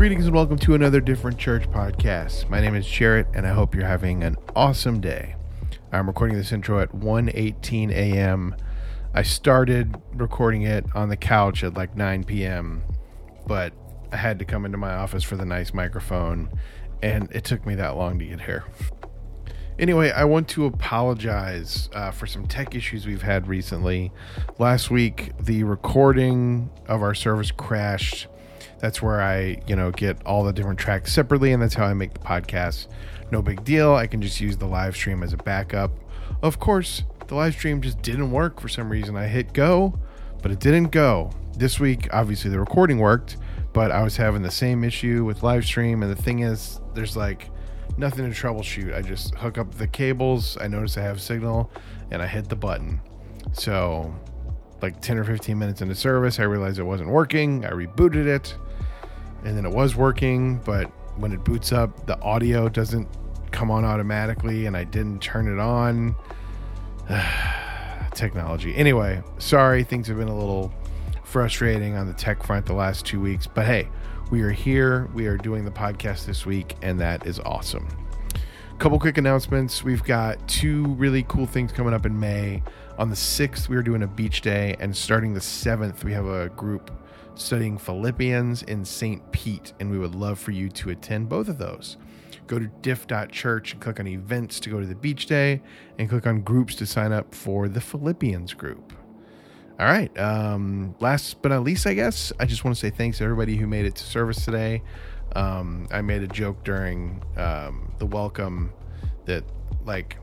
Greetings 0.00 0.24
and 0.24 0.34
welcome 0.34 0.56
to 0.60 0.74
another 0.74 0.98
Different 0.98 1.36
Church 1.36 1.70
podcast. 1.70 2.48
My 2.48 2.58
name 2.58 2.74
is 2.74 2.86
Jarrett, 2.86 3.26
and 3.34 3.46
I 3.46 3.50
hope 3.50 3.74
you're 3.74 3.84
having 3.84 4.24
an 4.24 4.34
awesome 4.56 4.98
day. 4.98 5.36
I'm 5.92 6.06
recording 6.06 6.38
this 6.38 6.52
intro 6.52 6.80
at 6.80 6.90
1:18 6.94 7.90
a.m. 7.90 8.56
I 9.12 9.20
started 9.20 10.00
recording 10.14 10.62
it 10.62 10.86
on 10.94 11.10
the 11.10 11.18
couch 11.18 11.62
at 11.62 11.74
like 11.74 11.98
9 11.98 12.24
p.m., 12.24 12.82
but 13.46 13.74
I 14.10 14.16
had 14.16 14.38
to 14.38 14.46
come 14.46 14.64
into 14.64 14.78
my 14.78 14.94
office 14.94 15.22
for 15.22 15.36
the 15.36 15.44
nice 15.44 15.74
microphone, 15.74 16.48
and 17.02 17.30
it 17.30 17.44
took 17.44 17.66
me 17.66 17.74
that 17.74 17.94
long 17.94 18.18
to 18.20 18.24
get 18.24 18.40
here. 18.40 18.64
Anyway, 19.78 20.10
I 20.10 20.24
want 20.24 20.48
to 20.48 20.64
apologize 20.64 21.90
uh, 21.92 22.10
for 22.10 22.26
some 22.26 22.46
tech 22.46 22.74
issues 22.74 23.06
we've 23.06 23.20
had 23.20 23.48
recently. 23.48 24.12
Last 24.58 24.90
week, 24.90 25.32
the 25.38 25.64
recording 25.64 26.70
of 26.86 27.02
our 27.02 27.14
service 27.14 27.50
crashed. 27.50 28.28
That's 28.80 29.02
where 29.02 29.20
I, 29.20 29.60
you 29.66 29.76
know, 29.76 29.90
get 29.90 30.24
all 30.24 30.42
the 30.42 30.52
different 30.52 30.78
tracks 30.78 31.12
separately, 31.12 31.52
and 31.52 31.62
that's 31.62 31.74
how 31.74 31.84
I 31.84 31.94
make 31.94 32.14
the 32.14 32.20
podcast. 32.20 32.86
No 33.30 33.42
big 33.42 33.62
deal. 33.64 33.94
I 33.94 34.06
can 34.06 34.22
just 34.22 34.40
use 34.40 34.56
the 34.56 34.66
live 34.66 34.96
stream 34.96 35.22
as 35.22 35.32
a 35.32 35.36
backup. 35.36 35.92
Of 36.42 36.58
course, 36.58 37.02
the 37.28 37.34
live 37.34 37.54
stream 37.54 37.80
just 37.82 38.02
didn't 38.02 38.30
work 38.30 38.60
for 38.60 38.68
some 38.68 38.88
reason. 38.88 39.16
I 39.16 39.26
hit 39.28 39.52
go, 39.52 39.98
but 40.42 40.50
it 40.50 40.60
didn't 40.60 40.88
go. 40.88 41.30
This 41.56 41.78
week, 41.78 42.08
obviously, 42.12 42.50
the 42.50 42.58
recording 42.58 42.98
worked, 42.98 43.36
but 43.72 43.90
I 43.90 44.02
was 44.02 44.16
having 44.16 44.42
the 44.42 44.50
same 44.50 44.82
issue 44.82 45.24
with 45.24 45.42
live 45.42 45.64
stream. 45.64 46.02
And 46.02 46.10
the 46.10 46.20
thing 46.20 46.40
is, 46.40 46.80
there's 46.94 47.16
like 47.16 47.50
nothing 47.98 48.32
to 48.32 48.34
troubleshoot. 48.34 48.94
I 48.94 49.02
just 49.02 49.34
hook 49.34 49.58
up 49.58 49.74
the 49.74 49.86
cables. 49.86 50.56
I 50.60 50.68
notice 50.68 50.96
I 50.96 51.02
have 51.02 51.20
signal, 51.20 51.70
and 52.10 52.22
I 52.22 52.26
hit 52.26 52.48
the 52.48 52.56
button. 52.56 53.00
So, 53.52 54.14
like 54.80 55.00
10 55.00 55.18
or 55.18 55.24
15 55.24 55.58
minutes 55.58 55.82
into 55.82 55.94
service, 55.94 56.40
I 56.40 56.44
realized 56.44 56.78
it 56.78 56.84
wasn't 56.84 57.10
working. 57.10 57.64
I 57.64 57.70
rebooted 57.70 58.26
it, 58.26 58.56
and 59.44 59.56
then 59.56 59.64
it 59.64 59.72
was 59.72 59.96
working. 59.96 60.58
But 60.64 60.86
when 61.16 61.32
it 61.32 61.44
boots 61.44 61.72
up, 61.72 62.06
the 62.06 62.20
audio 62.20 62.68
doesn't 62.68 63.08
come 63.50 63.70
on 63.70 63.84
automatically, 63.84 64.66
and 64.66 64.76
I 64.76 64.84
didn't 64.84 65.20
turn 65.20 65.48
it 65.48 65.60
on. 65.60 66.14
Technology. 68.14 68.74
Anyway, 68.74 69.22
sorry, 69.38 69.84
things 69.84 70.06
have 70.08 70.18
been 70.18 70.28
a 70.28 70.36
little 70.36 70.72
frustrating 71.24 71.96
on 71.96 72.06
the 72.06 72.12
tech 72.12 72.42
front 72.42 72.66
the 72.66 72.74
last 72.74 73.06
two 73.06 73.20
weeks, 73.20 73.46
but 73.46 73.64
hey, 73.64 73.88
we 74.30 74.42
are 74.42 74.50
here. 74.50 75.08
We 75.14 75.26
are 75.26 75.36
doing 75.36 75.64
the 75.64 75.70
podcast 75.70 76.26
this 76.26 76.44
week, 76.46 76.76
and 76.82 77.00
that 77.00 77.26
is 77.26 77.40
awesome. 77.40 77.88
Couple 78.78 78.98
quick 78.98 79.18
announcements. 79.18 79.84
We've 79.84 80.02
got 80.02 80.48
two 80.48 80.86
really 80.94 81.24
cool 81.24 81.46
things 81.46 81.70
coming 81.70 81.92
up 81.92 82.06
in 82.06 82.18
May. 82.18 82.62
On 82.96 83.10
the 83.10 83.16
6th, 83.16 83.68
we 83.68 83.76
are 83.76 83.82
doing 83.82 84.02
a 84.02 84.06
beach 84.06 84.40
day, 84.40 84.76
and 84.80 84.96
starting 84.96 85.34
the 85.34 85.40
7th, 85.40 86.02
we 86.02 86.12
have 86.12 86.26
a 86.26 86.48
group 86.50 86.90
studying 87.40 87.78
Philippians 87.78 88.62
in 88.64 88.84
St. 88.84 89.32
Pete, 89.32 89.72
and 89.80 89.90
we 89.90 89.98
would 89.98 90.14
love 90.14 90.38
for 90.38 90.50
you 90.50 90.68
to 90.70 90.90
attend 90.90 91.28
both 91.28 91.48
of 91.48 91.58
those. 91.58 91.96
Go 92.46 92.58
to 92.58 92.66
diff.church 92.82 93.72
and 93.72 93.80
click 93.80 94.00
on 94.00 94.06
events 94.06 94.60
to 94.60 94.70
go 94.70 94.80
to 94.80 94.86
the 94.86 94.94
beach 94.94 95.26
day, 95.26 95.62
and 95.98 96.08
click 96.08 96.26
on 96.26 96.42
groups 96.42 96.74
to 96.76 96.86
sign 96.86 97.12
up 97.12 97.34
for 97.34 97.68
the 97.68 97.80
Philippians 97.80 98.54
group. 98.54 98.92
All 99.78 99.86
right. 99.86 100.16
Um, 100.18 100.94
last 101.00 101.40
but 101.40 101.48
not 101.48 101.62
least, 101.62 101.86
I 101.86 101.94
guess 101.94 102.32
I 102.38 102.44
just 102.44 102.64
want 102.64 102.76
to 102.76 102.80
say 102.80 102.90
thanks 102.90 103.18
to 103.18 103.24
everybody 103.24 103.56
who 103.56 103.66
made 103.66 103.86
it 103.86 103.94
to 103.94 104.04
service 104.04 104.44
today. 104.44 104.82
Um, 105.34 105.88
I 105.90 106.02
made 106.02 106.22
a 106.22 106.26
joke 106.26 106.64
during 106.64 107.22
um, 107.36 107.94
the 107.98 108.04
welcome 108.04 108.72
that 109.24 109.44
like 109.86 110.18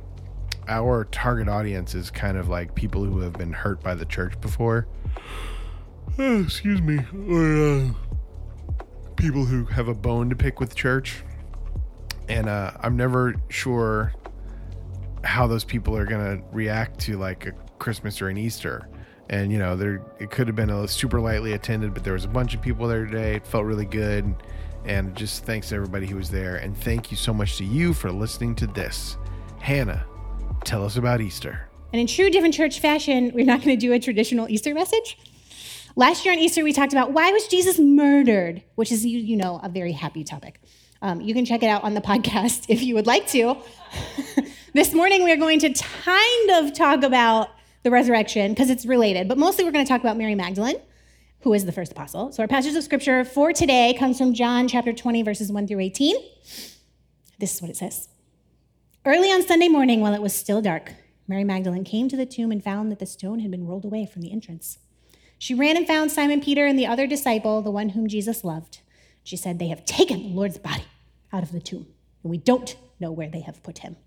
our 0.67 1.05
target 1.05 1.47
audience 1.47 1.95
is 1.95 2.11
kind 2.11 2.37
of 2.37 2.49
like 2.49 2.75
people 2.75 3.03
who 3.03 3.19
have 3.21 3.33
been 3.33 3.53
hurt 3.53 3.81
by 3.81 3.95
the 3.95 4.05
church 4.05 4.39
before. 4.41 4.87
Oh, 6.19 6.41
excuse 6.41 6.81
me, 6.81 6.99
or 7.29 7.55
uh, 7.55 7.89
people 9.17 9.45
who 9.45 9.65
have 9.65 9.87
a 9.87 9.93
bone 9.93 10.29
to 10.31 10.35
pick 10.35 10.59
with 10.59 10.75
church, 10.75 11.23
and 12.27 12.49
uh, 12.49 12.71
I'm 12.81 12.97
never 12.97 13.36
sure 13.49 14.14
how 15.23 15.45
those 15.45 15.64
people 15.64 15.95
are 15.95 16.05
gonna 16.05 16.42
react 16.52 16.99
to 17.02 17.17
like 17.17 17.45
a 17.45 17.52
Christmas 17.77 18.21
or 18.21 18.30
an 18.30 18.37
Easter. 18.37 18.87
And 19.30 19.52
you 19.52 19.59
know 19.59 19.75
there 19.75 20.02
it 20.19 20.31
could 20.31 20.47
have 20.47 20.55
been 20.55 20.69
a 20.69 20.87
super 20.87 21.19
lightly 21.19 21.52
attended 21.52 21.93
but 21.93 22.03
there 22.03 22.14
was 22.14 22.23
a 22.23 22.30
bunch 22.30 22.55
of 22.55 22.61
people 22.61 22.87
there 22.87 23.05
today. 23.05 23.36
It 23.36 23.45
felt 23.45 23.65
really 23.65 23.86
good. 23.86 24.33
And 24.86 25.13
just 25.15 25.43
thanks 25.43 25.69
to 25.69 25.75
everybody 25.75 26.08
who 26.08 26.15
was 26.15 26.30
there. 26.30 26.55
And 26.55 26.77
thank 26.77 27.11
you 27.11 27.17
so 27.17 27.33
much 27.33 27.58
to 27.58 27.65
you 27.65 27.93
for 27.93 28.09
listening 28.09 28.55
to 28.55 28.67
this. 28.67 29.17
Hannah 29.59 30.05
tell 30.63 30.86
us 30.86 30.95
about 30.95 31.19
easter. 31.19 31.67
And 31.92 31.99
in 31.99 32.08
true 32.08 32.30
different 32.30 32.53
church 32.53 32.80
fashion, 32.80 33.31
we're 33.33 33.45
not 33.45 33.61
going 33.61 33.77
to 33.77 33.80
do 33.80 33.92
a 33.93 33.99
traditional 33.99 34.49
Easter 34.49 34.73
message. 34.73 35.17
Last 35.97 36.23
year 36.23 36.31
on 36.31 36.39
Easter, 36.39 36.63
we 36.63 36.73
talked 36.73 36.93
about 36.93 37.11
why 37.11 37.31
was 37.31 37.47
Jesus 37.47 37.80
murdered, 37.80 38.61
which 38.75 38.91
is, 38.91 39.03
you, 39.03 39.17
you 39.17 39.35
know, 39.35 39.59
a 39.63 39.67
very 39.67 39.93
happy 39.93 40.23
topic. 40.23 40.61
Um, 41.02 41.21
you 41.21 41.33
can 41.33 41.43
check 41.43 41.63
it 41.63 41.69
out 41.69 41.83
on 41.83 41.95
the 41.95 42.02
podcast 42.11 42.67
if 42.69 42.83
you 42.83 42.93
would 42.93 43.08
like 43.08 43.25
to. 43.30 43.58
this 44.75 44.93
morning, 44.93 45.23
we're 45.23 45.37
going 45.37 45.57
to 45.61 45.73
kind 45.73 46.52
of 46.52 46.75
talk 46.75 47.02
about 47.02 47.49
the 47.81 47.89
resurrection 47.89 48.52
because 48.52 48.69
it's 48.69 48.86
related, 48.86 49.27
but 49.27 49.39
mostly 49.39 49.65
we're 49.65 49.71
going 49.71 49.83
to 49.83 49.89
talk 49.89 49.99
about 49.99 50.17
Mary 50.17 50.36
Magdalene, 50.36 50.80
who 51.39 51.52
is 51.55 51.65
the 51.65 51.71
first 51.71 51.93
apostle. 51.93 52.31
So 52.31 52.43
our 52.43 52.47
passage 52.47 52.75
of 52.75 52.83
scripture 52.83 53.25
for 53.25 53.52
today 53.52 53.95
comes 53.97 54.19
from 54.19 54.36
John 54.36 54.67
chapter 54.67 54.93
20, 54.93 55.23
verses 55.23 55.52
1 55.52 55.65
through 55.65 55.80
18. 55.80 56.15
This 57.39 57.55
is 57.55 57.59
what 57.59 57.71
it 57.71 57.75
says. 57.75 58.07
Early 59.03 59.31
on 59.31 59.41
Sunday 59.41 59.67
morning, 59.67 60.02
while 60.02 60.13
it 60.13 60.21
was 60.21 60.36
still 60.36 60.61
dark, 60.61 60.93
Mary 61.27 61.43
Magdalene 61.43 61.83
came 61.83 62.07
to 62.07 62.15
the 62.15 62.27
tomb 62.27 62.52
and 62.52 62.63
found 62.63 62.91
that 62.91 62.99
the 62.99 63.07
stone 63.07 63.39
had 63.39 63.49
been 63.49 63.65
rolled 63.65 63.83
away 63.83 64.05
from 64.05 64.21
the 64.21 64.31
entrance. 64.31 64.77
She 65.37 65.53
ran 65.53 65.77
and 65.77 65.86
found 65.86 66.11
Simon 66.11 66.42
Peter 66.42 66.65
and 66.65 66.77
the 66.77 66.87
other 66.87 67.08
disciple, 67.08 67.61
the 67.61 67.71
one 67.71 67.89
whom 67.89 68.08
Jesus 68.08 68.43
loved. 68.43 68.80
She 69.23 69.37
said, 69.37 69.59
They 69.59 69.67
have 69.67 69.86
taken 69.86 70.23
the 70.23 70.30
Lord's 70.30 70.58
body 70.58 70.86
out 71.31 71.43
of 71.43 71.52
the 71.52 71.59
tomb, 71.59 71.87
and 72.23 72.31
we 72.31 72.37
don't 72.37 72.75
know 72.99 73.11
where 73.11 73.30
they 73.30 73.42
have 73.42 73.61
put 73.61 73.80
him. 73.80 73.98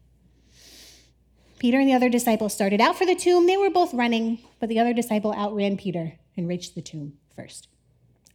Peter 1.59 1.79
and 1.79 1.89
the 1.89 1.95
other 1.95 2.09
disciple 2.09 2.49
started 2.49 2.81
out 2.81 2.97
for 2.97 3.05
the 3.05 3.15
tomb. 3.15 3.47
They 3.47 3.59
were 3.59 3.71
both 3.71 3.93
running, 3.93 4.39
but 4.59 4.69
the 4.69 4.79
other 4.79 4.95
disciple 4.95 5.35
outran 5.35 5.77
Peter 5.77 6.15
and 6.37 6.49
reached 6.49 6.75
the 6.75 6.81
tomb 6.81 7.19
first. 7.37 7.69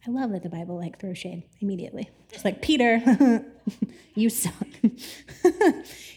I 0.06 0.10
love 0.12 0.30
that 0.30 0.44
the 0.44 0.48
Bible 0.48 0.76
like 0.76 1.00
throws 1.00 1.18
shade 1.18 1.42
immediately. 1.60 2.08
It's 2.32 2.44
like, 2.44 2.62
Peter, 2.62 3.44
you 4.14 4.30
suck. 4.30 4.52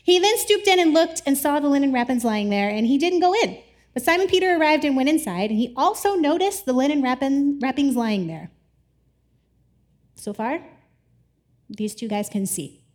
he 0.04 0.20
then 0.20 0.38
stooped 0.38 0.68
in 0.68 0.80
and 0.80 0.94
looked 0.94 1.24
and 1.26 1.36
saw 1.36 1.60
the 1.60 1.68
linen 1.68 1.92
wrappings 1.92 2.24
lying 2.24 2.50
there, 2.50 2.70
and 2.70 2.86
he 2.86 3.00
didn't 3.00 3.22
go 3.22 3.34
in. 3.34 3.58
But 4.00 4.06
Simon 4.06 4.28
Peter 4.28 4.56
arrived 4.56 4.86
and 4.86 4.96
went 4.96 5.10
inside, 5.10 5.50
and 5.50 5.60
he 5.60 5.74
also 5.76 6.16
noticed 6.16 6.66
the 6.66 6.72
linen 6.72 7.02
wrapping, 7.02 7.60
wrappings 7.60 7.98
lying 7.98 8.28
there. 8.28 8.50
So 10.16 10.32
far, 10.32 10.62
these 11.68 11.94
two 11.94 12.08
guys 12.08 12.30
can 12.30 12.46
see. 12.46 12.86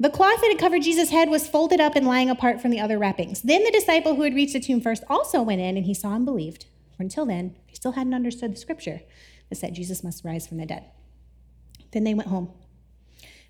The 0.00 0.08
cloth 0.08 0.40
that 0.40 0.48
had 0.48 0.58
covered 0.58 0.80
Jesus' 0.80 1.10
head 1.10 1.28
was 1.28 1.46
folded 1.46 1.82
up 1.82 1.96
and 1.96 2.06
lying 2.06 2.30
apart 2.30 2.62
from 2.62 2.70
the 2.70 2.80
other 2.80 2.98
wrappings. 2.98 3.42
Then 3.42 3.62
the 3.62 3.70
disciple 3.70 4.14
who 4.14 4.22
had 4.22 4.34
reached 4.34 4.54
the 4.54 4.60
tomb 4.60 4.80
first 4.80 5.04
also 5.10 5.42
went 5.42 5.60
in, 5.60 5.76
and 5.76 5.84
he 5.84 5.92
saw 5.92 6.14
and 6.14 6.24
believed. 6.24 6.64
For 6.96 7.02
until 7.02 7.26
then, 7.26 7.56
he 7.66 7.76
still 7.76 7.92
hadn't 7.92 8.14
understood 8.14 8.54
the 8.54 8.58
scripture 8.58 9.02
that 9.50 9.56
said 9.56 9.74
Jesus 9.74 10.02
must 10.02 10.24
rise 10.24 10.46
from 10.46 10.56
the 10.56 10.64
dead. 10.64 10.86
Then 11.92 12.04
they 12.04 12.14
went 12.14 12.30
home. 12.30 12.54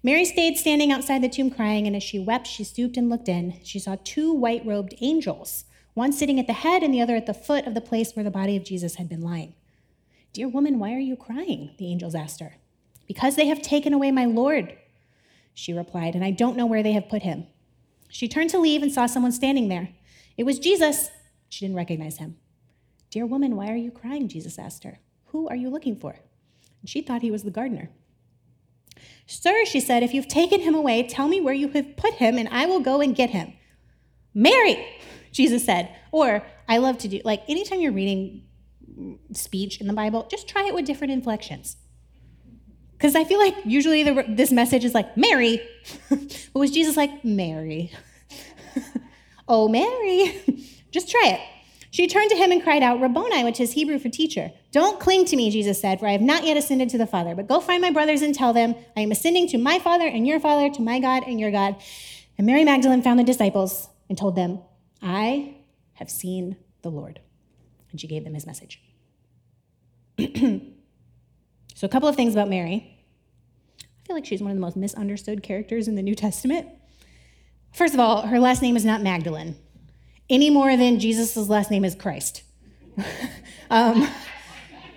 Mary 0.07 0.25
stayed 0.25 0.57
standing 0.57 0.93
outside 0.93 1.21
the 1.21 1.29
tomb 1.29 1.51
crying, 1.51 1.85
and 1.85 1.97
as 1.97 2.03
she 2.05 2.17
wept, 2.17 2.47
she 2.47 2.63
stooped 2.63 2.97
and 2.97 3.11
looked 3.11 3.29
in. 3.29 3.59
She 3.65 3.81
saw 3.81 3.97
two 4.05 4.33
white 4.33 4.65
robed 4.65 4.95
angels, 5.01 5.65
one 5.95 6.13
sitting 6.13 6.39
at 6.39 6.47
the 6.47 6.53
head 6.53 6.85
and 6.85 6.95
the 6.95 7.01
other 7.01 7.17
at 7.17 7.27
the 7.27 7.35
foot 7.35 7.67
of 7.67 7.75
the 7.75 7.81
place 7.81 8.15
where 8.15 8.23
the 8.23 8.31
body 8.31 8.57
of 8.57 8.63
Jesus 8.63 8.95
had 8.95 9.09
been 9.09 9.21
lying. 9.21 9.55
Dear 10.33 10.47
woman, 10.47 10.79
why 10.79 10.95
are 10.95 11.01
you 11.01 11.17
crying? 11.17 11.75
The 11.79 11.91
angels 11.91 12.15
asked 12.15 12.39
her. 12.39 12.55
Because 13.09 13.35
they 13.35 13.49
have 13.49 13.61
taken 13.63 13.93
away 13.93 14.13
my 14.13 14.27
Lord, 14.27 14.79
she 15.55 15.73
replied, 15.73 16.15
and 16.15 16.23
I 16.23 16.31
don't 16.31 16.57
know 16.57 16.67
where 16.67 16.85
they 16.85 16.93
have 16.93 17.09
put 17.09 17.23
him. 17.23 17.49
She 18.09 18.29
turned 18.29 18.51
to 18.51 18.61
leave 18.61 18.85
and 18.85 18.93
saw 18.93 19.07
someone 19.07 19.33
standing 19.33 19.67
there. 19.67 19.89
It 20.37 20.45
was 20.45 20.61
Jesus. 20.61 21.11
She 21.49 21.65
didn't 21.65 21.79
recognize 21.79 22.19
him. 22.19 22.37
Dear 23.11 23.27
woman, 23.27 23.57
why 23.57 23.73
are 23.73 23.77
you 23.77 23.91
crying? 23.91 24.29
Jesus 24.29 24.57
asked 24.57 24.85
her. 24.85 25.01
Who 25.33 25.49
are 25.49 25.57
you 25.57 25.69
looking 25.69 25.97
for? 25.97 26.21
And 26.81 26.89
she 26.89 27.03
thought 27.03 27.23
he 27.23 27.33
was 27.33 27.43
the 27.43 27.51
gardener. 27.51 27.91
Sir, 29.27 29.65
she 29.65 29.81
said, 29.81 30.03
if 30.03 30.15
you've 30.15 30.29
taken 30.29 30.61
him 30.61 30.75
away, 30.75 31.07
tell 31.07 31.29
me 31.29 31.41
where 31.41 31.55
you 31.55 31.69
have 31.69 31.97
put 31.97 32.15
him, 32.15 32.39
and 32.39 32.49
I 32.51 32.67
will 32.67 32.81
go 32.81 33.01
and 33.01 33.15
get 33.15 33.31
him. 33.31 33.55
Mary, 34.35 34.87
Jesus 35.33 35.65
said. 35.65 35.95
Or 36.13 36.45
I 36.69 36.79
love 36.79 36.99
to 36.99 37.09
do, 37.09 37.21
like, 37.25 37.43
anytime 37.49 37.81
you're 37.81 37.93
reading 37.93 38.43
speech 39.33 39.81
in 39.81 39.87
the 39.87 39.93
Bible, 39.93 40.27
just 40.31 40.49
try 40.49 40.67
it 40.67 40.75
with 40.75 40.85
different 40.85 41.13
inflections. 41.13 41.77
Because 42.93 43.15
I 43.15 43.25
feel 43.25 43.39
like 43.39 43.55
usually 43.65 44.03
the, 44.03 44.25
this 44.29 44.51
message 44.51 44.85
is 44.85 44.95
like, 44.95 45.17
Mary. 45.17 45.61
but 46.09 46.55
was 46.55 46.71
Jesus 46.71 46.97
like, 46.97 47.25
Mary? 47.25 47.93
oh, 49.49 49.69
Mary. 49.69 50.41
Just 50.93 51.11
try 51.11 51.23
it. 51.27 51.41
She 51.97 52.07
turned 52.07 52.29
to 52.29 52.37
him 52.37 52.53
and 52.53 52.63
cried 52.63 52.83
out, 52.83 53.01
Rabboni, 53.01 53.43
which 53.43 53.59
is 53.59 53.73
Hebrew 53.73 53.99
for 53.99 54.11
teacher. 54.11 54.53
Don't 54.71 55.01
cling 55.01 55.25
to 55.25 55.35
me, 55.35 55.49
Jesus 55.49 55.81
said, 55.81 55.99
for 55.99 56.07
I 56.07 56.13
have 56.13 56.21
not 56.21 56.45
yet 56.45 56.59
ascended 56.59 56.91
to 56.91 56.99
the 56.99 57.07
Father. 57.07 57.35
But 57.35 57.49
go 57.49 57.59
find 57.59 57.81
my 57.81 57.91
brothers 57.91 58.21
and 58.21 58.35
tell 58.35 58.53
them, 58.53 58.75
I 58.95 59.01
am 59.01 59.11
ascending 59.11 59.49
to 59.49 59.57
my 59.57 59.79
Father 59.79 60.07
and 60.07 60.27
your 60.27 60.39
Father, 60.39 60.69
to 60.75 60.83
my 60.83 60.99
God 60.99 61.23
and 61.27 61.41
your 61.41 61.51
God. 61.51 61.75
And 62.37 62.47
Mary 62.47 62.65
Magdalene 62.65 63.01
found 63.01 63.19
the 63.19 63.25
disciples 63.25 63.89
and 64.11 64.19
told 64.19 64.37
them, 64.37 64.61
I 65.01 65.55
have 65.95 66.11
seen 66.11 66.59
the 66.83 66.91
Lord. 66.91 67.21
And 67.91 67.99
she 67.99 68.07
gave 68.07 68.25
them 68.25 68.35
his 68.35 68.47
message. 68.47 68.83
So, 71.75 71.85
a 71.85 71.91
couple 71.91 72.09
of 72.09 72.17
things 72.17 72.35
about 72.35 72.49
Mary. 72.49 73.05
I 73.81 74.07
feel 74.07 74.17
like 74.17 74.25
she's 74.25 74.41
one 74.41 74.51
of 74.51 74.57
the 74.57 74.63
most 74.63 74.79
misunderstood 74.79 75.43
characters 75.43 75.89
in 75.89 75.95
the 75.95 76.01
New 76.01 76.15
Testament. 76.15 76.69
First 77.75 77.93
of 77.93 78.01
all, 78.01 78.23
her 78.27 78.41
last 78.41 78.63
name 78.63 78.77
is 78.77 78.85
not 78.87 79.03
Magdalene, 79.03 79.57
any 80.29 80.51
more 80.51 80.77
than 80.77 80.99
Jesus' 80.99 81.37
last 81.49 81.71
name 81.71 81.85
is 81.85 81.95
Christ. 81.95 82.43
um, 83.71 84.09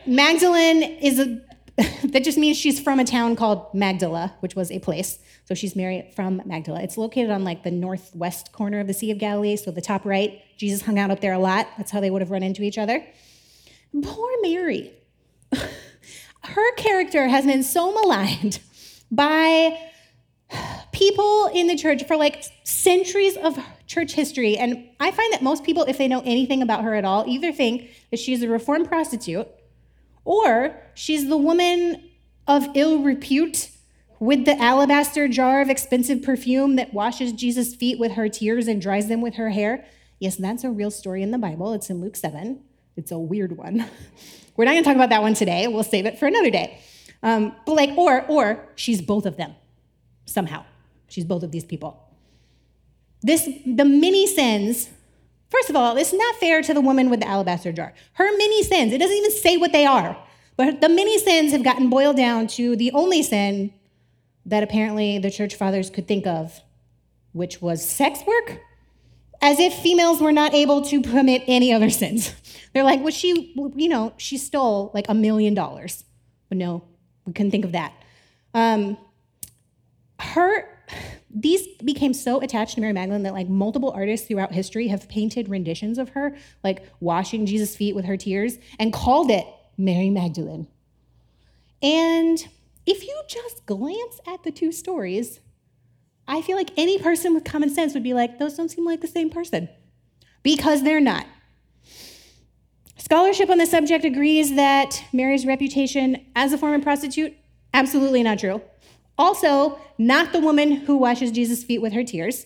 Magdalene 0.05 0.83
is 0.83 1.19
a, 1.19 1.41
that 2.07 2.23
just 2.23 2.37
means 2.37 2.57
she's 2.57 2.79
from 2.79 2.99
a 2.99 3.05
town 3.05 3.35
called 3.35 3.73
Magdala, 3.73 4.35
which 4.39 4.55
was 4.55 4.71
a 4.71 4.79
place. 4.79 5.19
So 5.45 5.55
she's 5.55 5.75
Mary 5.75 6.11
from 6.15 6.41
Magdala. 6.45 6.81
It's 6.81 6.97
located 6.97 7.31
on 7.31 7.43
like 7.43 7.63
the 7.63 7.71
northwest 7.71 8.51
corner 8.51 8.79
of 8.79 8.87
the 8.87 8.93
Sea 8.93 9.11
of 9.11 9.17
Galilee, 9.17 9.55
so 9.55 9.71
the 9.71 9.81
top 9.81 10.05
right. 10.05 10.41
Jesus 10.57 10.81
hung 10.81 10.99
out 10.99 11.11
up 11.11 11.21
there 11.21 11.33
a 11.33 11.39
lot. 11.39 11.67
That's 11.77 11.91
how 11.91 11.99
they 11.99 12.09
would 12.09 12.21
have 12.21 12.31
run 12.31 12.43
into 12.43 12.63
each 12.63 12.77
other. 12.77 13.05
Poor 14.03 14.29
Mary. 14.41 14.93
Her 16.43 16.75
character 16.75 17.27
has 17.27 17.45
been 17.45 17.63
so 17.63 17.91
maligned 17.93 18.59
by 19.11 19.77
people 20.91 21.47
in 21.47 21.67
the 21.67 21.75
church 21.75 22.05
for 22.05 22.17
like 22.17 22.43
centuries 22.63 23.37
of 23.37 23.57
church 23.89 24.13
history. 24.13 24.55
And 24.55 24.87
I 24.99 25.11
find 25.11 25.33
that 25.33 25.41
most 25.41 25.63
people, 25.63 25.83
if 25.83 25.97
they 25.97 26.07
know 26.07 26.21
anything 26.23 26.61
about 26.61 26.83
her 26.83 26.93
at 26.93 27.03
all, 27.03 27.25
either 27.27 27.51
think 27.51 27.89
that 28.11 28.19
she's 28.19 28.41
a 28.43 28.47
reformed 28.47 28.87
prostitute 28.87 29.47
or 30.23 30.79
she's 30.93 31.27
the 31.27 31.37
woman 31.37 32.09
of 32.47 32.67
ill 32.75 33.01
repute 33.01 33.71
with 34.19 34.45
the 34.45 34.55
alabaster 34.61 35.27
jar 35.27 35.61
of 35.61 35.69
expensive 35.69 36.21
perfume 36.21 36.75
that 36.75 36.93
washes 36.93 37.31
Jesus' 37.31 37.73
feet 37.73 37.99
with 37.99 38.11
her 38.11 38.29
tears 38.29 38.67
and 38.67 38.79
dries 38.79 39.07
them 39.07 39.21
with 39.21 39.35
her 39.35 39.49
hair. 39.49 39.85
Yes, 40.19 40.35
that's 40.35 40.63
a 40.63 40.69
real 40.69 40.91
story 40.91 41.23
in 41.23 41.31
the 41.31 41.37
Bible. 41.39 41.73
It's 41.73 41.89
in 41.89 41.99
Luke 41.99 42.15
7. 42.15 42.61
It's 42.95 43.11
a 43.11 43.17
weird 43.17 43.57
one. 43.57 43.85
We're 44.55 44.65
not 44.65 44.71
going 44.71 44.83
to 44.83 44.87
talk 44.87 44.95
about 44.95 45.09
that 45.09 45.23
one 45.23 45.33
today. 45.33 45.67
We'll 45.67 45.83
save 45.83 46.05
it 46.05 46.19
for 46.19 46.27
another 46.27 46.51
day. 46.51 46.79
Um, 47.23 47.55
but 47.65 47.73
like, 47.73 47.97
or 47.97 48.25
or 48.27 48.69
she's 48.75 49.01
both 49.01 49.25
of 49.25 49.35
them 49.37 49.55
somehow. 50.25 50.65
She's 51.07 51.25
both 51.25 51.43
of 51.43 51.51
these 51.51 51.65
people. 51.65 52.08
This 53.21 53.49
the 53.65 53.85
many 53.85 54.27
sins. 54.27 54.89
First 55.49 55.69
of 55.69 55.75
all, 55.75 55.97
it's 55.97 56.13
not 56.13 56.35
fair 56.35 56.61
to 56.61 56.73
the 56.73 56.81
woman 56.81 57.09
with 57.09 57.21
the 57.21 57.27
alabaster 57.27 57.71
jar. 57.71 57.93
Her 58.13 58.25
many 58.37 58.63
sins. 58.63 58.93
It 58.93 58.99
doesn't 58.99 59.17
even 59.17 59.31
say 59.31 59.57
what 59.57 59.71
they 59.71 59.85
are. 59.85 60.15
But 60.55 60.81
the 60.81 60.89
many 60.89 61.17
sins 61.17 61.51
have 61.53 61.63
gotten 61.63 61.89
boiled 61.89 62.17
down 62.17 62.47
to 62.47 62.75
the 62.75 62.91
only 62.91 63.23
sin 63.23 63.73
that 64.45 64.61
apparently 64.61 65.17
the 65.17 65.31
church 65.31 65.55
fathers 65.55 65.89
could 65.89 66.07
think 66.07 66.27
of, 66.27 66.59
which 67.31 67.61
was 67.61 67.87
sex 67.87 68.19
work, 68.27 68.59
as 69.41 69.59
if 69.59 69.73
females 69.73 70.21
were 70.21 70.31
not 70.31 70.53
able 70.53 70.81
to 70.81 71.01
commit 71.01 71.43
any 71.47 71.71
other 71.71 71.89
sins. 71.89 72.35
They're 72.73 72.83
like, 72.83 73.01
well, 73.01 73.11
she, 73.11 73.53
you 73.75 73.89
know, 73.89 74.13
she 74.17 74.37
stole 74.37 74.91
like 74.93 75.05
a 75.07 75.13
million 75.13 75.53
dollars. 75.53 76.03
But 76.49 76.57
no, 76.57 76.83
we 77.25 77.33
couldn't 77.33 77.51
think 77.51 77.65
of 77.65 77.71
that. 77.71 77.93
Um, 78.53 78.97
her, 80.19 80.67
these 81.29 81.67
became 81.83 82.13
so 82.13 82.41
attached 82.41 82.75
to 82.75 82.81
Mary 82.81 82.93
Magdalene 82.93 83.23
that 83.23 83.33
like 83.33 83.47
multiple 83.47 83.91
artists 83.91 84.27
throughout 84.27 84.53
history 84.53 84.87
have 84.87 85.07
painted 85.09 85.49
renditions 85.49 85.97
of 85.97 86.09
her, 86.09 86.35
like 86.63 86.83
washing 86.99 87.45
Jesus' 87.45 87.75
feet 87.75 87.95
with 87.95 88.05
her 88.05 88.17
tears, 88.17 88.57
and 88.79 88.91
called 88.91 89.29
it 89.29 89.45
Mary 89.77 90.09
Magdalene. 90.09 90.67
And 91.81 92.45
if 92.85 93.05
you 93.05 93.21
just 93.27 93.65
glance 93.65 94.19
at 94.27 94.43
the 94.43 94.51
two 94.51 94.71
stories, 94.71 95.39
I 96.27 96.41
feel 96.41 96.57
like 96.57 96.71
any 96.77 96.99
person 96.99 97.33
with 97.33 97.43
common 97.43 97.69
sense 97.69 97.93
would 97.93 98.03
be 98.03 98.13
like, 98.13 98.39
those 98.39 98.55
don't 98.55 98.69
seem 98.69 98.85
like 98.85 99.01
the 99.01 99.07
same 99.07 99.29
person. 99.29 99.69
Because 100.43 100.83
they're 100.83 100.99
not. 100.99 101.25
Scholarship 102.97 103.49
on 103.49 103.57
the 103.57 103.65
subject 103.65 104.05
agrees 104.05 104.55
that 104.55 105.03
Mary's 105.13 105.45
reputation 105.45 106.25
as 106.35 106.53
a 106.53 106.57
former 106.57 106.79
prostitute, 106.79 107.35
absolutely 107.73 108.21
not 108.23 108.39
true. 108.39 108.61
Also, 109.19 109.77
not 109.97 110.31
the 110.31 110.39
woman 110.39 110.71
who 110.71 110.95
washes 110.95 111.29
Jesus' 111.29 111.63
feet 111.63 111.81
with 111.81 111.91
her 111.91 112.05
tears. 112.05 112.45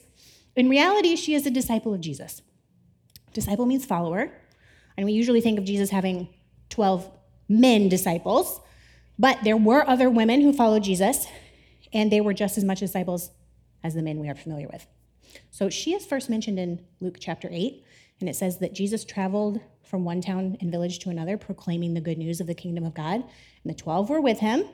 In 0.56 0.70
reality, 0.70 1.16
she 1.16 1.36
is 1.36 1.46
a 1.46 1.52
disciple 1.52 1.94
of 1.94 2.02
Jesus. 2.02 2.42
Disciple 3.32 3.68
means 3.68 3.86
follower, 3.86 4.32
and 4.98 5.06
we 5.06 5.14
usually 5.14 5.40
think 5.40 5.60
of 5.60 5.66
Jesus 5.66 5.92
having 5.92 6.30
12 6.70 7.10
men 7.48 7.90
disciples. 7.90 8.60
But 9.20 9.44
there 9.44 9.56
were 9.56 9.88
other 9.88 10.10
women 10.10 10.42
who 10.42 10.52
followed 10.52 10.84
Jesus, 10.84 11.28
and 11.94 12.12
they 12.12 12.22
were 12.22 12.34
just 12.34 12.58
as 12.58 12.64
much 12.64 12.80
disciples 12.80 13.30
as 13.84 13.94
the 13.94 14.02
men 14.02 14.20
we 14.20 14.28
are 14.28 14.36
familiar 14.36 14.68
with. 14.68 14.88
So 15.52 15.70
she 15.70 15.94
is 15.94 16.06
first 16.06 16.28
mentioned 16.28 16.58
in 16.58 16.84
Luke 17.00 17.18
chapter 17.20 17.50
8, 17.52 17.84
and 18.20 18.28
it 18.28 18.36
says 18.36 18.58
that 18.60 18.74
Jesus 18.74 19.06
traveled 19.06 19.62
from 19.84 20.06
one 20.06 20.22
town 20.22 20.58
and 20.60 20.72
village 20.72 20.98
to 21.00 21.12
another, 21.12 21.38
proclaiming 21.38 21.94
the 21.94 22.02
good 22.02 22.18
news 22.18 22.42
of 22.42 22.48
the 22.48 22.56
kingdom 22.56 22.84
of 22.84 22.96
God. 22.96 23.16
And 23.16 23.74
the 23.74 23.76
12 23.76 24.10
were 24.10 24.22
with 24.22 24.40
him, 24.40 24.66